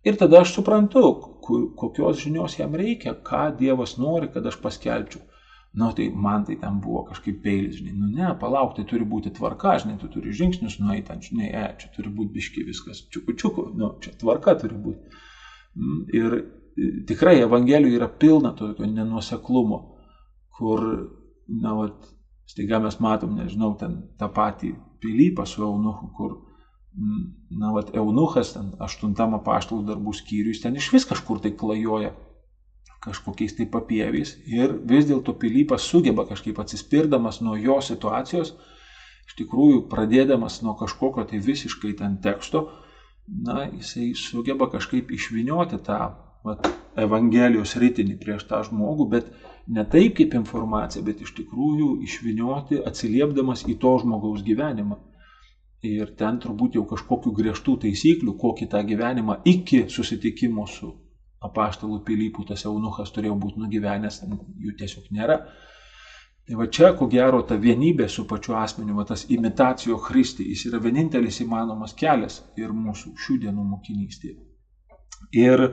Ir 0.03 0.17
tada 0.19 0.41
aš 0.41 0.55
suprantu, 0.55 1.03
kokios 1.79 2.23
žinios 2.23 2.57
jam 2.57 2.73
reikia, 2.75 3.13
ką 3.13 3.51
Dievas 3.59 3.95
nori, 4.01 4.31
kad 4.33 4.49
aš 4.49 4.57
paskelbčiau. 4.63 5.21
Na, 5.73 5.87
nu, 5.87 5.93
tai 5.97 6.09
man 6.09 6.43
tai 6.45 6.55
ten 6.61 6.75
buvo 6.81 7.01
kažkaip 7.07 7.39
peilis, 7.41 7.79
žinai, 7.79 7.93
nu 7.97 8.09
ne, 8.13 8.33
palauk, 8.41 8.75
tai 8.77 8.83
turi 8.89 9.07
būti 9.09 9.31
tvarka, 9.33 9.77
žinai, 9.81 9.95
tu 10.01 10.09
turi 10.13 10.33
žingsnius 10.33 10.75
nueiti, 10.81 11.07
ten, 11.07 11.21
žinai, 11.25 11.47
e, 11.49 11.63
čia 11.81 11.89
turi 11.95 12.11
būti 12.13 12.33
biški 12.35 12.65
viskas, 12.67 12.99
čiuku 13.13 13.33
čiuku, 13.41 13.63
nu, 13.79 13.89
čia 14.03 14.13
tvarka 14.21 14.53
turi 14.61 14.77
būti. 14.83 15.21
Mm, 15.73 16.03
ir 16.13 16.35
tikrai 17.09 17.39
Evangelijoje 17.41 17.97
yra 17.97 18.09
pilna 18.21 18.53
tokio 18.57 18.85
nenuoseklumo, 18.85 19.79
kur, 20.59 20.85
na, 21.49 21.73
vat, 21.79 22.12
Staiga 22.49 22.79
mes 22.83 22.99
matom, 22.99 23.37
nežinau, 23.39 23.73
ten 23.79 24.01
tą 24.19 24.27
patį 24.33 24.73
pilypą 25.03 25.45
su 25.47 25.63
Eunuchu, 25.63 26.09
kur, 26.17 26.35
na, 27.49 27.71
vat, 27.75 27.93
Eunuchas, 27.95 28.53
ten 28.57 28.73
aštuntama 28.83 29.39
paštalų 29.45 29.87
darbų 29.87 30.13
skyrius, 30.17 30.61
ten 30.63 30.75
iš 30.79 30.91
vis 30.93 31.07
kažkur 31.09 31.41
tai 31.43 31.53
klajoja 31.57 32.13
kažkokiais 33.03 33.55
tai 33.57 33.65
papieviais 33.67 34.37
ir 34.47 34.77
vis 34.87 35.07
dėlto 35.09 35.33
pilypas 35.39 35.83
sugeba 35.83 36.23
kažkaip 36.27 36.61
atsispirdamas 36.63 37.41
nuo 37.43 37.57
jo 37.59 37.79
situacijos, 37.83 38.53
iš 39.27 39.35
tikrųjų 39.41 39.85
pradėdamas 39.91 40.61
nuo 40.63 40.75
kažkokio 40.79 41.25
tai 41.27 41.41
visiškai 41.43 41.95
ten 41.99 42.19
teksto, 42.23 42.69
na, 43.27 43.65
jisai 43.71 44.13
sugeba 44.19 44.69
kažkaip 44.71 45.11
išvinioti 45.11 45.79
tą 45.83 45.99
vat, 46.47 46.67
Evangelijos 46.99 47.73
rytinį 47.81 48.19
prieš 48.21 48.43
tą 48.49 48.59
žmogų, 48.67 49.07
bet 49.09 49.31
ne 49.67 49.85
taip 49.89 50.17
kaip 50.17 50.35
informacija, 50.35 51.03
bet 51.05 51.21
iš 51.23 51.33
tikrųjų 51.37 51.89
išvinioti 52.03 52.81
atsiliepdamas 52.87 53.65
į 53.69 53.77
to 53.79 53.95
žmogaus 54.03 54.43
gyvenimą. 54.45 54.99
Ir 55.83 56.13
ten 56.19 56.39
turbūt 56.39 56.77
jau 56.77 56.85
kažkokių 56.87 57.33
griežtų 57.39 57.77
taisyklių, 57.83 58.37
kokį 58.39 58.69
tą 58.71 58.83
gyvenimą 58.87 59.41
iki 59.47 59.83
susitikimo 59.91 60.67
su 60.67 60.93
apaštalų 61.43 61.99
pilypų 62.07 62.45
tas 62.47 62.63
eunuchas 62.69 63.11
turėjo 63.11 63.35
būti 63.39 63.59
nugyvenęs, 63.59 64.21
jų 64.23 64.75
tiesiog 64.79 65.09
nėra. 65.11 65.41
Tai 66.47 66.55
va 66.59 66.67
čia, 66.67 66.91
ko 66.99 67.07
gero, 67.11 67.39
ta 67.47 67.55
vienybė 67.55 68.09
su 68.11 68.25
pačiu 68.27 68.55
asmeniu, 68.59 68.95
va 68.97 69.05
tas 69.07 69.25
imitacijo 69.31 69.99
Kristi, 70.03 70.47
jis 70.51 70.65
yra 70.67 70.79
vienintelis 70.83 71.39
įmanomas 71.43 71.95
kelias 71.99 72.41
ir 72.59 72.71
mūsų 72.75 73.13
šių 73.25 73.37
dienų 73.45 73.67
mokinystėje. 73.75 74.39
Ir 75.39 75.69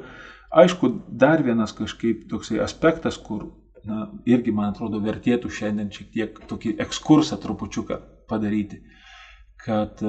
aišku, 0.62 0.92
dar 1.10 1.42
vienas 1.42 1.74
kažkaip 1.74 2.28
toksai 2.30 2.60
aspektas, 2.62 3.18
kur 3.18 3.48
na, 3.84 4.06
irgi, 4.28 4.52
man 4.52 4.72
atrodo, 4.72 5.00
vertėtų 5.02 5.50
šiandien 5.52 5.90
šiek 5.94 6.10
tiek 6.14 6.40
tokį 6.50 6.74
ekskursą 6.84 7.38
trupučiuką 7.40 7.98
padaryti, 8.30 8.80
kad 9.64 10.02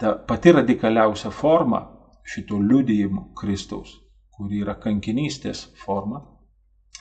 ta 0.00 0.14
pati 0.28 0.52
radikaliausia 0.52 1.30
forma 1.30 1.82
šito 2.24 2.58
liudijimo 2.58 3.32
Kristaus, 3.38 3.96
kuri 4.32 4.62
yra 4.62 4.74
kankinystės 4.80 5.66
forma, 5.84 6.22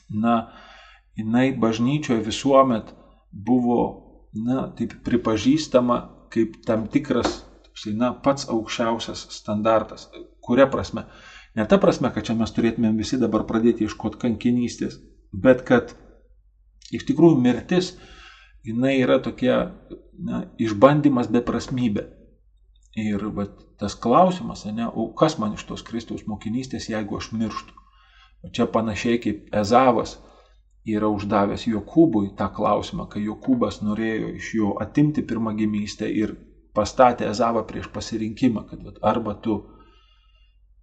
na, 0.10 0.36
jinai 1.18 1.52
bažnyčioje 1.58 2.24
visuomet 2.26 2.92
buvo, 3.32 3.80
na, 4.34 4.68
taip 4.78 4.98
pripažįstama 5.06 6.02
kaip 6.32 6.60
tam 6.68 6.88
tikras, 6.92 7.42
na, 7.96 8.12
pats 8.14 8.48
aukščiausias 8.52 9.28
standartas. 9.34 10.08
Kuria 10.44 10.68
prasme? 10.72 11.06
Ne 11.56 11.66
ta 11.68 11.78
prasme, 11.82 12.12
kad 12.16 12.26
čia 12.28 12.36
mes 12.40 12.52
turėtumėm 12.56 13.00
visi 13.00 13.20
dabar 13.20 13.44
pradėti 13.48 13.86
iškoti 13.88 14.20
kankinystės, 14.22 15.00
bet 15.32 15.64
kad 15.68 15.94
iš 16.92 17.06
tikrųjų 17.08 17.40
mirtis, 17.42 17.94
jinai 18.68 18.98
yra 19.02 19.20
tokia 19.24 19.60
na, 20.14 20.46
išbandymas 20.62 21.32
beprasmybė. 21.32 22.08
Ir 23.00 23.24
va, 23.32 23.46
tas 23.80 23.96
klausimas, 23.96 24.66
ne, 24.68 24.86
o 24.88 25.08
kas 25.16 25.38
man 25.40 25.56
iš 25.56 25.64
tos 25.70 25.84
Kristaus 25.88 26.26
mokinystės, 26.28 26.90
jeigu 26.92 27.18
aš 27.18 27.32
mirštu? 27.32 27.78
Čia 28.52 28.68
panašiai 28.68 29.22
kaip 29.22 29.48
Ezavas 29.56 30.18
yra 30.90 31.08
uždavęs 31.14 31.68
Jokūbui 31.70 32.34
tą 32.38 32.50
klausimą, 32.52 33.06
kai 33.08 33.24
Jokūbas 33.24 33.80
norėjo 33.86 34.34
iš 34.36 34.54
jo 34.58 34.74
atimti 34.82 35.24
pirmagimystę 35.24 36.10
ir 36.10 36.36
pastatė 36.76 37.30
Ezavą 37.30 37.64
prieš 37.70 37.88
pasirinkimą, 37.94 38.66
kad 38.68 38.84
vat, 38.84 38.98
arba 39.02 39.36
tu 39.38 39.62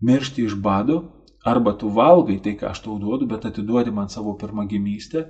miršti 0.01 0.47
iš 0.47 0.55
bado, 0.55 1.03
arba 1.45 1.73
tu 1.79 1.89
valgai 1.89 2.39
tai, 2.43 2.57
ką 2.59 2.73
aš 2.73 2.83
tau 2.85 2.99
duodu, 2.99 3.27
bet 3.27 3.45
atiduodi 3.45 3.91
man 3.95 4.09
savo 4.09 4.35
pirmagimystę. 4.41 5.27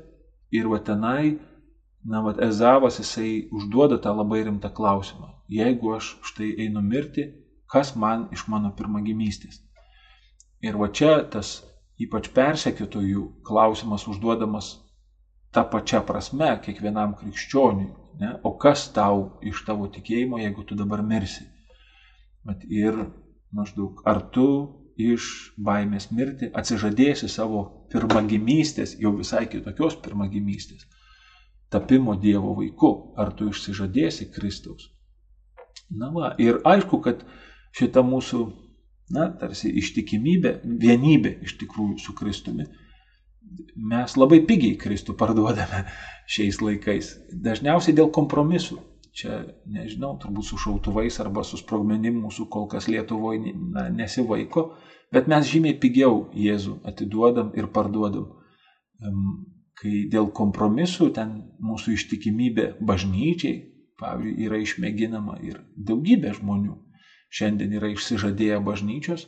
Ir 0.51 0.69
va 0.69 0.79
tenai, 0.81 1.39
na, 2.05 2.23
va 2.25 2.33
Ezavas 2.47 2.99
jisai 3.01 3.49
užduoda 3.53 3.99
tą 4.01 4.15
labai 4.17 4.43
rimtą 4.47 4.71
klausimą. 4.73 5.35
Jeigu 5.49 5.95
aš 5.97 6.17
štai 6.31 6.55
einu 6.65 6.81
mirti, 6.83 7.29
kas 7.69 7.95
man 7.97 8.29
iš 8.33 8.47
mano 8.49 8.73
pirmagimystės? 8.77 9.61
Ir 10.65 10.79
va 10.81 10.89
čia 10.89 11.19
tas 11.31 11.59
ypač 12.01 12.31
persekiotojų 12.35 13.25
klausimas 13.47 14.07
užduodamas 14.09 14.73
tą 15.53 15.65
pačią 15.73 16.03
prasme 16.07 16.51
kiekvienam 16.65 17.15
krikščioniui. 17.19 17.93
Ne? 18.19 18.33
O 18.43 18.57
kas 18.59 18.89
tau 18.95 19.39
iš 19.47 19.63
tavo 19.67 19.87
tikėjimo, 19.95 20.41
jeigu 20.43 20.65
tu 20.67 20.75
dabar 20.79 21.05
mirsi? 21.07 21.47
Bet 22.47 22.65
ir 22.67 22.97
maždaug, 23.55 24.03
ar 24.09 24.23
tu 24.35 24.49
iš 24.99 25.55
baimės 25.63 26.11
mirti 26.11 26.51
atsižadėsi 26.59 27.29
savo 27.31 27.63
pirmagimystės, 27.93 28.97
jau 28.99 29.15
visai 29.17 29.47
kitokios 29.51 29.97
pirmagimystės, 30.03 30.87
tapimo 31.71 32.17
Dievo 32.19 32.57
vaiku, 32.59 32.91
ar 33.17 33.33
tu 33.39 33.49
išsižadėsi 33.53 34.29
Kristaus. 34.35 34.91
Na 35.89 36.11
va, 36.13 36.33
ir 36.43 36.59
aišku, 36.67 37.01
kad 37.05 37.23
šita 37.79 38.03
mūsų, 38.05 38.43
na, 39.15 39.31
tarsi 39.41 39.71
ištikimybė, 39.81 40.59
vienybė 40.83 41.39
iš 41.47 41.57
tikrųjų 41.63 41.97
su 42.03 42.15
Kristumi, 42.19 42.67
mes 43.79 44.17
labai 44.19 44.43
pigiai 44.45 44.77
Kristų 44.77 45.15
parduodame 45.17 45.87
šiais 46.29 46.59
laikais. 46.61 47.15
Dažniausiai 47.33 47.95
dėl 47.97 48.11
kompromisų 48.13 48.83
čia, 49.19 49.39
nežinau, 49.67 50.15
turbūt 50.23 50.47
su 50.49 50.59
šautuvais 50.61 51.19
arba 51.23 51.45
su 51.47 51.59
sprogmenim 51.61 52.21
mūsų 52.23 52.49
kol 52.53 52.69
kas 52.71 52.89
Lietuvoje 52.91 53.53
na, 53.55 53.89
nesivaiko, 53.91 54.69
bet 55.15 55.31
mes 55.31 55.47
žymiai 55.51 55.79
pigiau 55.83 56.27
Jėzų 56.37 56.79
atiduodam 56.89 57.53
ir 57.59 57.71
parduodam. 57.75 58.29
Kai 59.79 60.05
dėl 60.11 60.31
kompromisų 60.35 61.13
ten 61.15 61.35
mūsų 61.63 61.95
ištikimybė 61.95 62.73
bažnyčiai, 62.83 63.61
pavyzdžiui, 63.99 64.45
yra 64.47 64.59
išmėginama 64.63 65.39
ir 65.47 65.61
daugybė 65.77 66.35
žmonių 66.39 66.77
šiandien 67.31 67.75
yra 67.79 67.91
išsižadėję 67.93 68.59
bažnyčios 68.65 69.27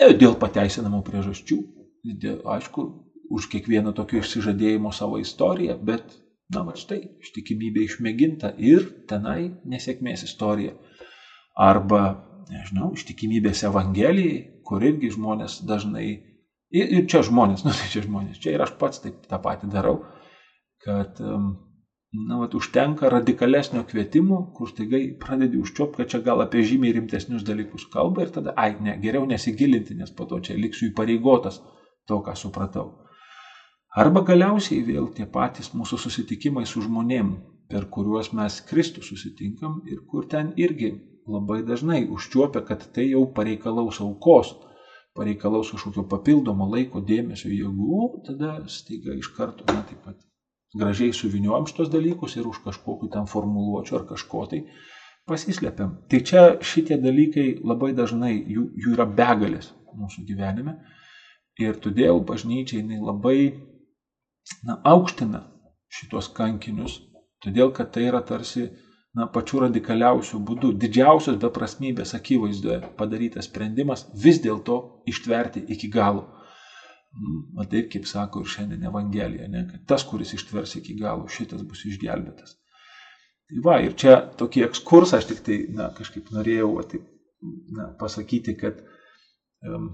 e, 0.00 0.12
dėl 0.16 0.36
pateisinamų 0.40 1.02
priežasčių. 1.06 1.58
Dėl, 2.04 2.40
aišku, 2.56 2.84
už 3.32 3.48
kiekvieną 3.52 3.94
tokio 3.96 4.20
išsižadėjimo 4.20 4.92
savo 4.92 5.20
istoriją, 5.22 5.78
bet 5.80 6.16
Na, 6.54 6.62
va 6.66 6.76
štai, 6.78 7.00
ištikimybė 7.24 7.84
išmėginta 7.88 8.52
ir 8.60 8.86
tenai 9.10 9.54
nesėkmės 9.66 10.24
istorija. 10.28 10.74
Arba, 11.58 12.02
nežinau, 12.50 12.92
ištikimybės 12.98 13.64
Evangelijai, 13.68 14.38
kur 14.66 14.82
irgi 14.86 15.12
žmonės 15.14 15.60
dažnai, 15.66 16.06
ir, 16.74 16.88
ir 16.98 17.06
čia 17.10 17.22
žmonės, 17.26 17.62
nu 17.66 17.74
tai 17.74 17.90
čia 17.92 18.04
žmonės, 18.06 18.40
čia 18.42 18.54
ir 18.54 18.64
aš 18.66 18.74
pats 18.80 19.02
taip 19.04 19.20
tą 19.30 19.40
patį 19.42 19.70
darau, 19.74 20.00
kad, 20.84 21.20
na, 21.20 22.40
va, 22.40 22.48
užtenka 22.60 23.10
radikalesnio 23.12 23.84
kvietimo, 23.90 24.40
kur 24.56 24.70
staigai 24.70 25.04
pradedi 25.20 25.60
užčiop, 25.62 25.96
kad 25.98 26.10
čia 26.10 26.22
gal 26.26 26.44
apie 26.44 26.64
žymiai 26.66 26.94
rimtesnius 26.98 27.46
dalykus 27.46 27.88
kalba 27.92 28.26
ir 28.26 28.34
tada, 28.34 28.54
ai, 28.60 28.74
ne, 28.82 28.98
geriau 29.02 29.26
nesigilinti, 29.30 29.96
nes 29.98 30.12
po 30.14 30.28
to 30.30 30.42
čia 30.44 30.58
liksiu 30.58 30.90
įpareigotas 30.92 31.62
to, 32.08 32.20
ką 32.24 32.36
supratau. 32.38 32.92
Arba 33.94 34.24
galiausiai 34.26 34.82
vėl 34.82 35.04
tie 35.14 35.24
patys 35.30 35.68
mūsų 35.70 36.00
susitikimai 36.02 36.64
su 36.66 36.80
žmonėm, 36.82 37.28
per 37.70 37.84
kuriuos 37.94 38.32
mes 38.34 38.56
Kristų 38.66 39.04
susitinkam 39.06 39.76
ir 39.86 40.00
kur 40.10 40.26
ten 40.30 40.50
irgi 40.58 40.88
labai 41.30 41.60
dažnai 41.62 42.00
užčiuopia, 42.10 42.64
kad 42.66 42.82
tai 42.96 43.04
jau 43.12 43.22
pareikalaus 43.36 44.00
aukos, 44.02 44.50
pareikalaus 45.14 45.70
kažkokio 45.70 46.02
papildomo 46.10 46.66
laiko, 46.72 47.04
dėmesio, 47.06 47.52
jėgų, 47.54 48.00
tada 48.26 48.56
staiga 48.66 49.14
iš 49.14 49.30
karto, 49.36 49.62
na 49.70 49.84
taip 49.86 50.02
pat 50.02 50.18
gražiai 50.74 51.14
suviniojam 51.14 51.68
šitos 51.70 51.92
dalykus 51.92 52.34
ir 52.34 52.48
už 52.50 52.64
kažkokiu 52.64 53.12
ten 53.12 53.30
formuluočiu 53.30 54.00
ar 54.00 54.08
kažko 54.08 54.42
tai 54.50 54.64
pasislepiam. 55.30 56.00
Tai 56.10 56.20
čia 56.20 56.42
šitie 56.58 56.98
dalykai 56.98 57.60
labai 57.62 57.92
dažnai, 57.94 58.34
jų, 58.42 58.66
jų 58.74 58.96
yra 58.96 59.06
begalės 59.06 59.70
mūsų 59.94 60.26
gyvenime 60.26 60.80
ir 61.62 61.78
todėl 61.78 62.18
bažnyčiai 62.26 62.82
jinai 62.82 62.98
labai 62.98 63.38
na, 64.66 64.78
aukština 64.84 65.44
šitos 65.94 66.30
kankinius, 66.36 66.98
todėl 67.44 67.72
kad 67.76 67.92
tai 67.94 68.08
yra 68.08 68.20
tarsi 68.26 68.68
na, 69.14 69.26
pačiu 69.30 69.62
radikaliausiu 69.64 70.40
būdu, 70.48 70.72
didžiausios 70.80 71.38
beprasmybės 71.42 72.14
akivaizdoje 72.18 72.80
padarytas 72.98 73.48
sprendimas 73.50 74.06
vis 74.24 74.40
dėlto 74.42 74.80
ištverti 75.10 75.64
iki 75.76 75.90
galo. 75.92 76.26
Na 77.54 77.62
taip, 77.70 77.92
kaip 77.92 78.08
sako 78.10 78.42
ir 78.42 78.50
šiandien 78.50 78.88
Evangelija, 78.88 79.46
ne, 79.48 79.68
kad 79.70 79.84
tas, 79.92 80.02
kuris 80.08 80.34
ištvers 80.34 80.74
iki 80.80 80.96
galo, 80.98 81.28
šitas 81.30 81.62
bus 81.62 81.84
išgelbėtas. 81.86 82.56
Tai 83.50 83.60
va, 83.62 83.76
ir 83.84 83.94
čia 84.00 84.16
tokį 84.40 84.64
ekskursą 84.66 85.20
aš 85.20 85.28
tik 85.30 85.44
tai, 85.46 85.60
na, 85.70 85.92
kažkaip 85.94 86.32
norėjau 86.34 86.72
va, 86.74 86.82
taip, 86.90 87.04
na, 87.76 87.92
pasakyti, 88.00 88.56
kad 88.58 88.80
um, 89.62 89.92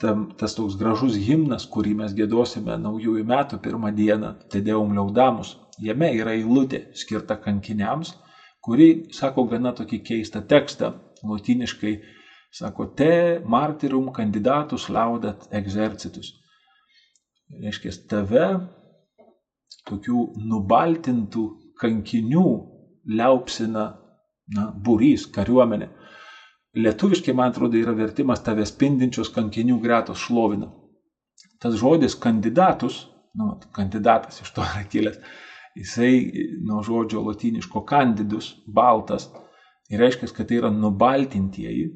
tam, 0.00 0.28
tas 0.38 0.54
toks 0.56 0.78
gražus 0.80 1.18
himnas, 1.20 1.66
kurį 1.68 1.94
mes 1.98 2.14
gėdosime 2.16 2.78
naujųjų 2.80 3.24
metų 3.28 3.60
pirmą 3.62 3.92
dieną, 3.96 4.32
Tedeum 4.52 4.94
Liaudamus, 4.96 5.54
jame 5.80 6.10
yra 6.16 6.34
eilutė 6.38 6.86
skirta 6.96 7.36
kankiniams, 7.40 8.14
kuri 8.64 8.90
sako 9.16 9.46
gana 9.50 9.72
tokį 9.76 10.00
keistą 10.06 10.42
tekstą, 10.48 10.94
latiniškai 11.24 11.94
sako 12.52 12.88
te 12.96 13.40
martyrum 13.44 14.10
kandidatus 14.12 14.88
laudat 14.90 15.46
exercitus. 15.54 16.32
Reiškia, 17.60 17.92
tave 18.10 18.46
tokių 19.88 20.26
nubaltintų 20.50 21.46
kankinių 21.80 22.46
liaupsina 23.10 23.86
na, 24.54 24.68
būrys, 24.74 25.26
kariuomenė. 25.34 25.88
Lietuviškai, 26.78 27.34
man 27.34 27.50
atrodo, 27.50 27.78
yra 27.78 27.92
vertimas 27.98 28.42
tave 28.46 28.64
spindinčios 28.68 29.32
kankinių 29.34 29.80
gretos 29.82 30.22
šlovina. 30.22 30.68
Tas 31.60 31.74
žodis 31.80 32.14
kandidatus, 32.14 33.02
nu, 33.38 33.56
kandidatas 33.74 34.40
iš 34.44 34.52
to 34.54 34.66
yra 34.70 34.84
kilęs, 34.92 35.18
jisai 35.78 36.12
nuo 36.66 36.82
žodžio 36.86 37.24
latiniško 37.26 37.82
candidus, 37.90 38.52
baltas, 38.66 39.28
ir 39.90 40.02
reiškia, 40.02 40.30
kad 40.36 40.48
tai 40.48 40.60
yra 40.60 40.70
nubaltintieji. 40.74 41.90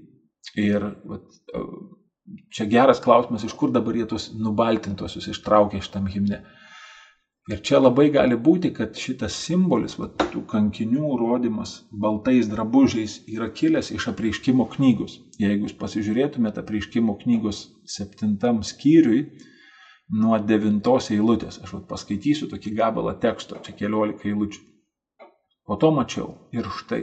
Ir 0.60 0.90
vat, 1.08 1.24
čia 2.54 2.66
geras 2.70 3.00
klausimas, 3.02 3.46
iš 3.46 3.54
kur 3.58 3.72
dabar 3.74 3.96
jie 3.96 4.06
tos 4.10 4.28
nubaltintosius 4.34 5.30
ištraukė 5.32 5.80
šitam 5.82 6.10
himne. 6.10 6.42
Ir 7.52 7.58
čia 7.60 7.76
labai 7.76 8.06
gali 8.08 8.38
būti, 8.40 8.70
kad 8.72 8.94
šitas 8.96 9.34
simbolis, 9.36 9.98
va, 10.00 10.06
tų 10.08 10.46
kankinių 10.48 11.10
rodimas 11.20 11.74
baltais 12.04 12.46
drabužiais 12.48 13.18
yra 13.28 13.50
kilęs 13.52 13.90
iš 13.92 14.06
apreiškimo 14.14 14.64
knygos. 14.72 15.18
Jeigu 15.36 15.66
jūs 15.66 15.74
pasižiūrėtumėte 15.76 16.62
apreiškimo 16.62 17.12
knygos 17.20 17.58
septintam 17.84 18.62
skyriui, 18.64 19.26
nuo 20.16 20.38
devintos 20.40 21.10
eilutės, 21.12 21.58
aš 21.60 21.74
va, 21.74 21.80
paskaitysiu 21.90 22.48
tokį 22.48 22.72
gabalą 22.78 23.12
teksto, 23.20 23.58
čia 23.66 23.76
keliolika 23.76 24.24
eilučių. 24.30 24.62
Po 25.68 25.76
to 25.80 25.90
mačiau 25.92 26.30
ir 26.56 26.70
štai, 26.78 27.02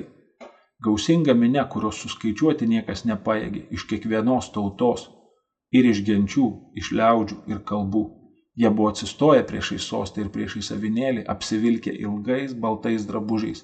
gausinga 0.81 1.35
minė, 1.37 1.67
kurios 1.69 2.01
suskaičiuoti 2.01 2.65
niekas 2.71 3.05
nepaėgė, 3.05 3.67
iš 3.77 3.85
kiekvienos 3.93 4.49
tautos 4.57 5.05
ir 5.69 5.85
iš 5.85 6.01
genčių, 6.09 6.47
iš 6.81 6.89
liaudžių 6.97 7.39
ir 7.53 7.61
kalbų 7.61 8.03
Jie 8.55 8.69
buvo 8.69 8.89
atsistoję 8.89 9.43
priešai 9.47 9.79
sostą 9.79 10.21
ir 10.21 10.31
priešai 10.31 10.61
savinėlį, 10.67 11.23
apsivilkę 11.33 11.93
ilgais 12.03 12.53
baltais 12.53 13.05
drabužiais, 13.07 13.63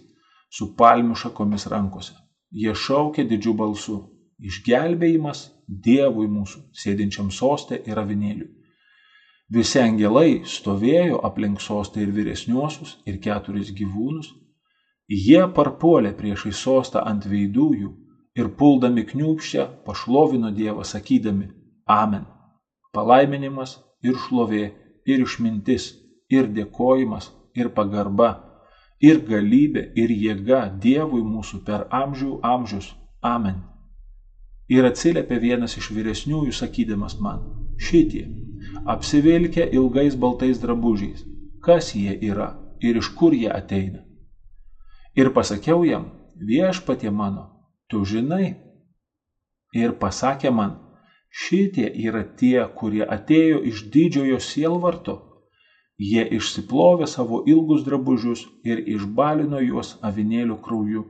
su 0.50 0.74
palmių 0.80 1.16
šakomis 1.16 1.68
rankose. 1.74 2.14
Jie 2.52 2.72
šaukė 2.72 3.28
didžiu 3.28 3.54
balsu- 3.54 3.98
išgelbėjimas 4.50 5.50
Dievui 5.68 6.30
mūsų, 6.32 6.62
sėdinčiam 6.72 7.28
sostę 7.32 7.76
ir 7.86 8.00
avinėliui. 8.00 8.48
Visi 9.52 9.80
angelai 9.80 10.44
stovėjo 10.44 11.20
aplink 11.24 11.60
sostą 11.60 12.00
ir 12.00 12.14
vyresniuosius, 12.16 12.98
ir 13.06 13.18
keturis 13.20 13.74
gyvūnus. 13.76 14.30
Jie 15.08 15.42
parpuolė 15.58 16.14
priešai 16.16 16.54
sostą 16.54 17.04
ant 17.04 17.28
veidųjų 17.28 17.92
ir 18.36 18.50
puldami 18.60 19.04
kniūpščią 19.04 19.68
pašlovino 19.86 20.52
Dievą 20.52 20.84
sakydami 20.84 21.50
Amen. 21.88 22.26
Palaiminimas 22.94 23.78
ir 24.04 24.18
šlovė, 24.26 24.66
ir 25.06 25.24
išmintis, 25.24 25.93
ir 26.30 26.50
dėkojimas, 26.54 27.32
ir 27.56 27.72
pagarba, 27.74 28.30
ir 29.02 29.22
galybė, 29.26 29.91
ir 29.95 30.12
jėga 30.12 30.68
Dievui 30.84 31.24
mūsų 31.24 31.64
per 31.66 31.88
amžių 31.91 32.39
amžius. 32.43 32.93
Amen. 33.22 33.64
Ir 34.70 34.84
atsiliepė 34.84 35.39
vienas 35.39 35.78
iš 35.80 35.89
vyresniųjų 35.95 36.54
sakydamas 36.54 37.16
man, 37.24 37.39
šitie, 37.80 38.26
apsivilkę 38.86 39.64
ilgais 39.72 40.18
baltais 40.20 40.60
drabužiais, 40.60 41.24
kas 41.64 41.93
jie 41.95 42.18
yra 42.30 42.52
ir 42.84 43.00
iš 43.00 43.14
kur 43.16 43.34
jie 43.34 43.50
ateina. 43.52 44.04
Ir 45.16 45.32
pasakiau 45.34 45.86
jam, 45.88 46.12
viešpatie 46.36 47.10
mano, 47.10 47.48
tu 47.88 48.04
žinai. 48.06 48.58
Ir 49.74 49.95
pasakė 49.98 50.52
man, 50.52 50.76
Šitie 51.38 51.86
yra 52.08 52.24
tie, 52.40 52.64
kurie 52.80 53.04
atėjo 53.16 53.60
iš 53.72 53.84
didžiojo 53.94 54.40
sielvarto. 54.42 55.16
Jie 55.98 56.24
išsiplovė 56.38 57.08
savo 57.10 57.44
ilgus 57.54 57.84
drabužius 57.86 58.42
ir 58.72 58.82
išbalino 58.96 59.62
juos 59.66 59.96
avinėlių 60.10 60.58
krauju. 60.66 61.04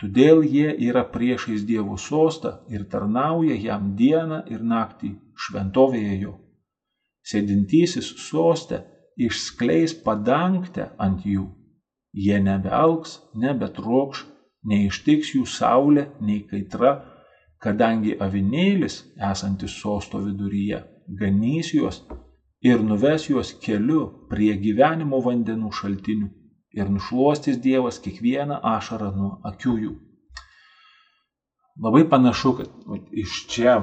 Todėl 0.00 0.44
jie 0.46 0.68
yra 0.88 1.02
priešais 1.14 1.64
Dievo 1.68 1.96
sostą 1.98 2.52
ir 2.74 2.84
tarnauja 2.92 3.56
jam 3.64 3.94
dieną 4.00 4.44
ir 4.52 4.60
naktį 4.72 5.14
šventovėje 5.44 6.20
jo. 6.20 6.34
Sėdintysis 7.28 8.12
sostė 8.28 8.84
išskleis 9.28 9.96
padangtę 10.04 10.90
ant 11.06 11.24
jų. 11.26 11.48
Jie 12.14 12.38
nebealks, 12.44 13.18
nebetrokš, 13.34 14.24
neištiks 14.70 15.34
jų 15.34 15.44
saulė, 15.58 16.06
nei 16.20 16.44
kaitra, 16.50 16.92
kadangi 17.64 18.16
avinėlis 18.26 19.02
esantis 19.30 19.74
sosto 19.82 20.20
viduryje 20.22 20.82
ganys 21.20 21.72
juos 21.74 22.02
ir 22.62 22.82
nuves 22.82 23.28
juos 23.30 23.54
keliu 23.64 24.02
prie 24.30 24.52
gyvenimo 24.62 25.20
vandenų 25.24 25.72
šaltinių 25.80 26.28
ir 26.78 26.90
nušuostys 26.90 27.58
Dievas 27.62 27.98
kiekvieną 28.04 28.60
ašarą 28.74 29.10
nuo 29.16 29.30
akių 29.50 29.74
jų. 29.84 29.94
Labai 31.82 32.04
panašu, 32.10 32.52
kad 32.58 32.68
iš 33.22 33.46
čia 33.52 33.78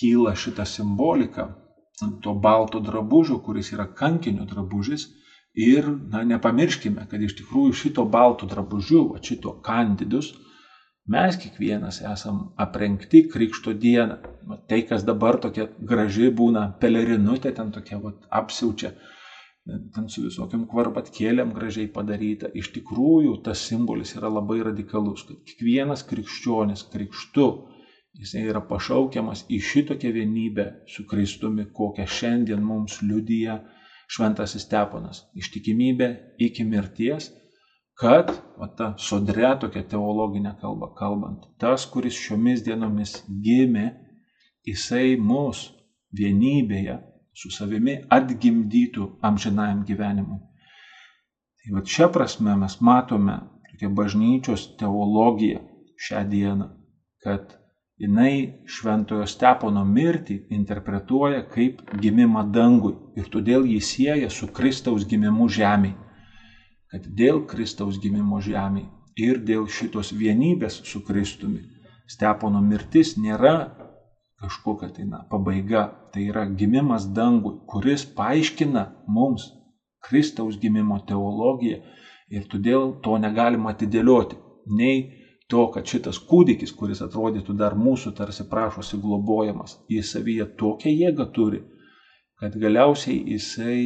kyla 0.00 0.34
šita 0.34 0.64
simbolika 0.64 1.48
to 2.22 2.34
balto 2.34 2.80
drabužio, 2.80 3.38
kuris 3.44 3.72
yra 3.72 3.88
kankinio 3.94 4.46
drabužis. 4.48 5.08
Ir 5.58 5.88
na, 6.12 6.22
nepamirškime, 6.24 7.06
kad 7.10 7.22
iš 7.22 7.34
tikrųjų 7.40 7.74
šito 7.74 8.04
balto 8.06 8.46
drabužiu, 8.46 9.02
šito 9.22 9.56
kandidus, 9.64 10.30
Mes 11.08 11.36
kiekvienas 11.40 12.02
esam 12.04 12.40
aprengti 12.60 13.22
Krikšto 13.32 13.72
dieną. 13.84 14.18
Tai, 14.68 14.80
kas 14.90 15.06
dabar 15.08 15.38
tokia 15.40 15.64
graži 15.90 16.28
būna, 16.40 16.66
pelerinutė 16.82 17.54
ten 17.56 17.70
tokia 17.72 17.96
vat, 18.02 18.26
apsiaučia, 18.40 18.90
ten 19.94 20.10
su 20.12 20.26
visokiam 20.26 20.66
kvarpatkėlėm 20.68 21.54
gražiai 21.56 21.88
padaryta. 21.94 22.52
Iš 22.52 22.68
tikrųjų, 22.76 23.38
tas 23.48 23.64
simbolis 23.70 24.12
yra 24.20 24.28
labai 24.34 24.60
radikalus, 24.68 25.24
kad 25.30 25.40
kiekvienas 25.48 26.04
krikščionis 26.10 26.84
krikštu, 26.92 27.48
jisai 28.20 28.44
yra 28.52 28.60
pašaukiamas 28.68 29.46
į 29.48 29.62
šitokią 29.64 30.12
vienybę 30.12 30.68
su 30.92 31.08
Kristumi, 31.08 31.70
kokią 31.80 32.04
šiandien 32.18 32.60
mums 32.60 33.00
liudyja 33.00 33.62
Šventasis 34.12 34.68
Steponas. 34.68 35.24
Ištikimybė 35.40 36.12
iki 36.50 36.68
mirties 36.68 37.32
kad, 38.00 38.30
o 38.56 38.66
ta 38.78 38.92
sodre 39.02 39.48
tokia 39.60 39.82
teologinė 39.90 40.54
kalba 40.60 40.92
kalbant, 40.98 41.48
tas, 41.58 41.86
kuris 41.90 42.14
šiomis 42.14 42.62
dienomis 42.66 43.16
gimė, 43.42 43.88
jisai 44.66 45.16
mus 45.18 45.64
vienybėje 46.14 47.00
su 47.34 47.50
savimi 47.50 47.98
atgimdytų 48.14 49.08
amžinajam 49.26 49.82
gyvenimui. 49.88 50.38
Tai 51.58 51.74
va 51.74 51.82
čia 51.82 52.06
prasme 52.14 52.54
mes 52.62 52.78
matome 52.80 53.40
tokią 53.72 53.90
bažnyčios 53.98 54.70
teologiją 54.78 55.64
šią 55.98 56.24
dieną, 56.30 56.70
kad 57.24 57.56
jinai 57.98 58.62
šventojo 58.78 59.26
stepono 59.26 59.82
mirtį 59.84 60.44
interpretuoja 60.54 61.42
kaip 61.50 61.82
gimimą 61.98 62.46
dangui 62.54 62.94
ir 63.18 63.26
todėl 63.26 63.66
jį 63.66 63.80
sieja 63.82 64.30
su 64.30 64.46
Kristaus 64.54 65.06
gimimu 65.06 65.50
žemėje 65.50 66.07
kad 66.92 67.08
dėl 67.20 67.44
Kristaus 67.46 67.98
gimimo 68.02 68.40
žemėje 68.44 68.88
ir 69.18 69.42
dėl 69.42 69.66
šitos 69.66 70.12
vienybės 70.14 70.82
su 70.86 71.02
Kristumi 71.04 71.64
Stepono 72.08 72.60
mirtis 72.64 73.16
nėra 73.20 73.54
kažkokia 74.40 74.88
tai 74.96 75.04
na, 75.04 75.20
pabaiga, 75.30 75.82
tai 76.12 76.28
yra 76.30 76.46
gimimas 76.48 77.04
dangui, 77.12 77.58
kuris 77.68 78.06
paaiškina 78.16 78.84
mums 79.12 79.50
Kristaus 80.08 80.56
gimimo 80.62 81.00
teologiją 81.08 81.82
ir 82.32 82.46
todėl 82.48 82.94
to 83.04 83.18
negalima 83.20 83.74
atidėlioti. 83.74 84.38
Nei 84.78 85.02
to, 85.52 85.66
kad 85.74 85.88
šitas 85.90 86.20
kūdikis, 86.30 86.72
kuris 86.76 87.02
atrodytų 87.04 87.56
dar 87.60 87.76
mūsų 87.76 88.14
tarsi 88.16 88.46
prašosi 88.48 89.00
globojamas, 89.02 89.76
jis 89.92 90.12
savyje 90.14 90.46
tokią 90.60 90.92
jėgą 90.94 91.28
turi, 91.34 91.60
kad 92.40 92.56
galiausiai 92.56 93.18
jisai 93.34 93.82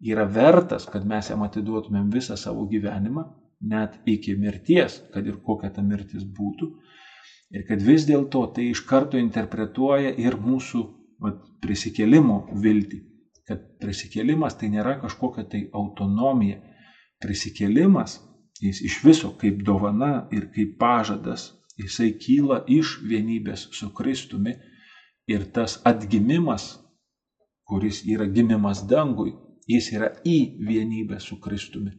yra 0.00 0.24
vertas, 0.24 0.86
kad 0.90 1.06
mes 1.06 1.30
jam 1.30 1.42
atiduotumėm 1.46 2.10
visą 2.12 2.36
savo 2.36 2.66
gyvenimą, 2.68 3.24
net 3.60 3.96
iki 4.06 4.36
mirties, 4.36 5.00
kad 5.12 5.26
ir 5.26 5.40
kokia 5.44 5.70
ta 5.72 5.82
mirtis 5.82 6.24
būtų. 6.24 6.70
Ir 7.54 7.64
kad 7.68 7.82
vis 7.82 8.04
dėlto 8.08 8.42
tai 8.54 8.70
iš 8.72 8.82
karto 8.88 9.18
interpretuoja 9.18 10.12
ir 10.18 10.36
mūsų 10.42 10.82
vat, 11.22 11.42
prisikėlimo 11.62 12.40
viltį. 12.62 13.02
Kad 13.46 13.62
prisikėlimas 13.80 14.58
tai 14.58 14.72
nėra 14.72 14.96
kažkokia 15.00 15.46
tai 15.48 15.62
autonomija. 15.72 16.58
Prisikėlimas, 17.22 18.18
jis 18.60 18.82
iš 18.84 18.98
viso 19.04 19.30
kaip 19.40 19.62
dovana 19.64 20.26
ir 20.34 20.50
kaip 20.52 20.74
pažadas, 20.80 21.52
jisai 21.78 22.10
kyla 22.18 22.64
iš 22.66 22.98
vienybės 23.06 23.68
su 23.72 23.92
Kristumi. 23.94 24.56
Ir 25.26 25.46
tas 25.50 25.80
atgimimas, 25.86 26.76
kuris 27.66 28.04
yra 28.06 28.28
gimimas 28.30 28.84
dangui, 28.86 29.32
jis 29.70 29.92
yra 29.92 30.10
į 30.24 30.38
vienybę 30.68 31.20
su 31.20 31.38
Kristumi. 31.42 31.92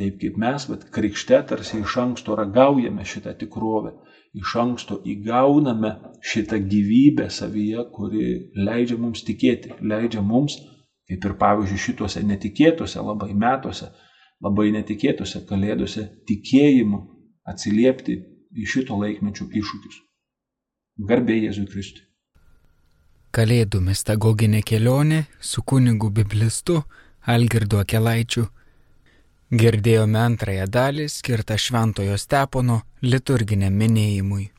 Taip 0.00 0.16
kaip 0.22 0.38
mes, 0.40 0.64
bet 0.70 0.86
krikšte 0.94 1.38
tarsi 1.48 1.82
iš 1.82 1.96
anksto 2.00 2.36
ragaujame 2.38 3.04
šitą 3.04 3.34
tikrovę, 3.40 3.92
iš 4.40 4.54
anksto 4.62 4.96
įgauname 5.12 5.90
šitą 6.32 6.58
gyvybę 6.72 7.28
savyje, 7.30 7.84
kuri 7.92 8.28
leidžia 8.56 8.96
mums 9.02 9.24
tikėti, 9.26 9.74
leidžia 9.92 10.24
mums, 10.24 10.56
kaip 11.10 11.26
ir 11.28 11.36
pavyzdžiui 11.42 11.82
šituose 11.86 12.22
netikėtuose 12.24 13.04
labai 13.04 13.34
metuose, 13.44 13.90
labai 14.42 14.70
netikėtuose 14.78 15.44
kalėdose, 15.50 16.06
tikėjimu 16.30 17.02
atsiliepti 17.52 18.16
į 18.56 18.70
šito 18.72 18.96
laikmečio 18.96 19.50
iššūkius. 19.60 20.00
Garbė 21.08 21.36
Jėzui 21.42 21.68
Kristui. 21.68 22.08
Kalėdų 23.32 23.78
mistagoginė 23.80 24.58
kelionė 24.60 25.22
su 25.40 25.62
kunigu 25.64 26.10
biblistu 26.12 26.74
Algirdu 27.34 27.78
Akelaičiu. 27.80 28.42
Girdėjome 29.62 30.18
antrąją 30.20 30.66
dalį 30.74 31.06
skirtą 31.14 31.56
Šventojo 31.56 32.18
Stepono 32.20 32.76
liturginiam 33.00 33.72
minėjimui. 33.72 34.50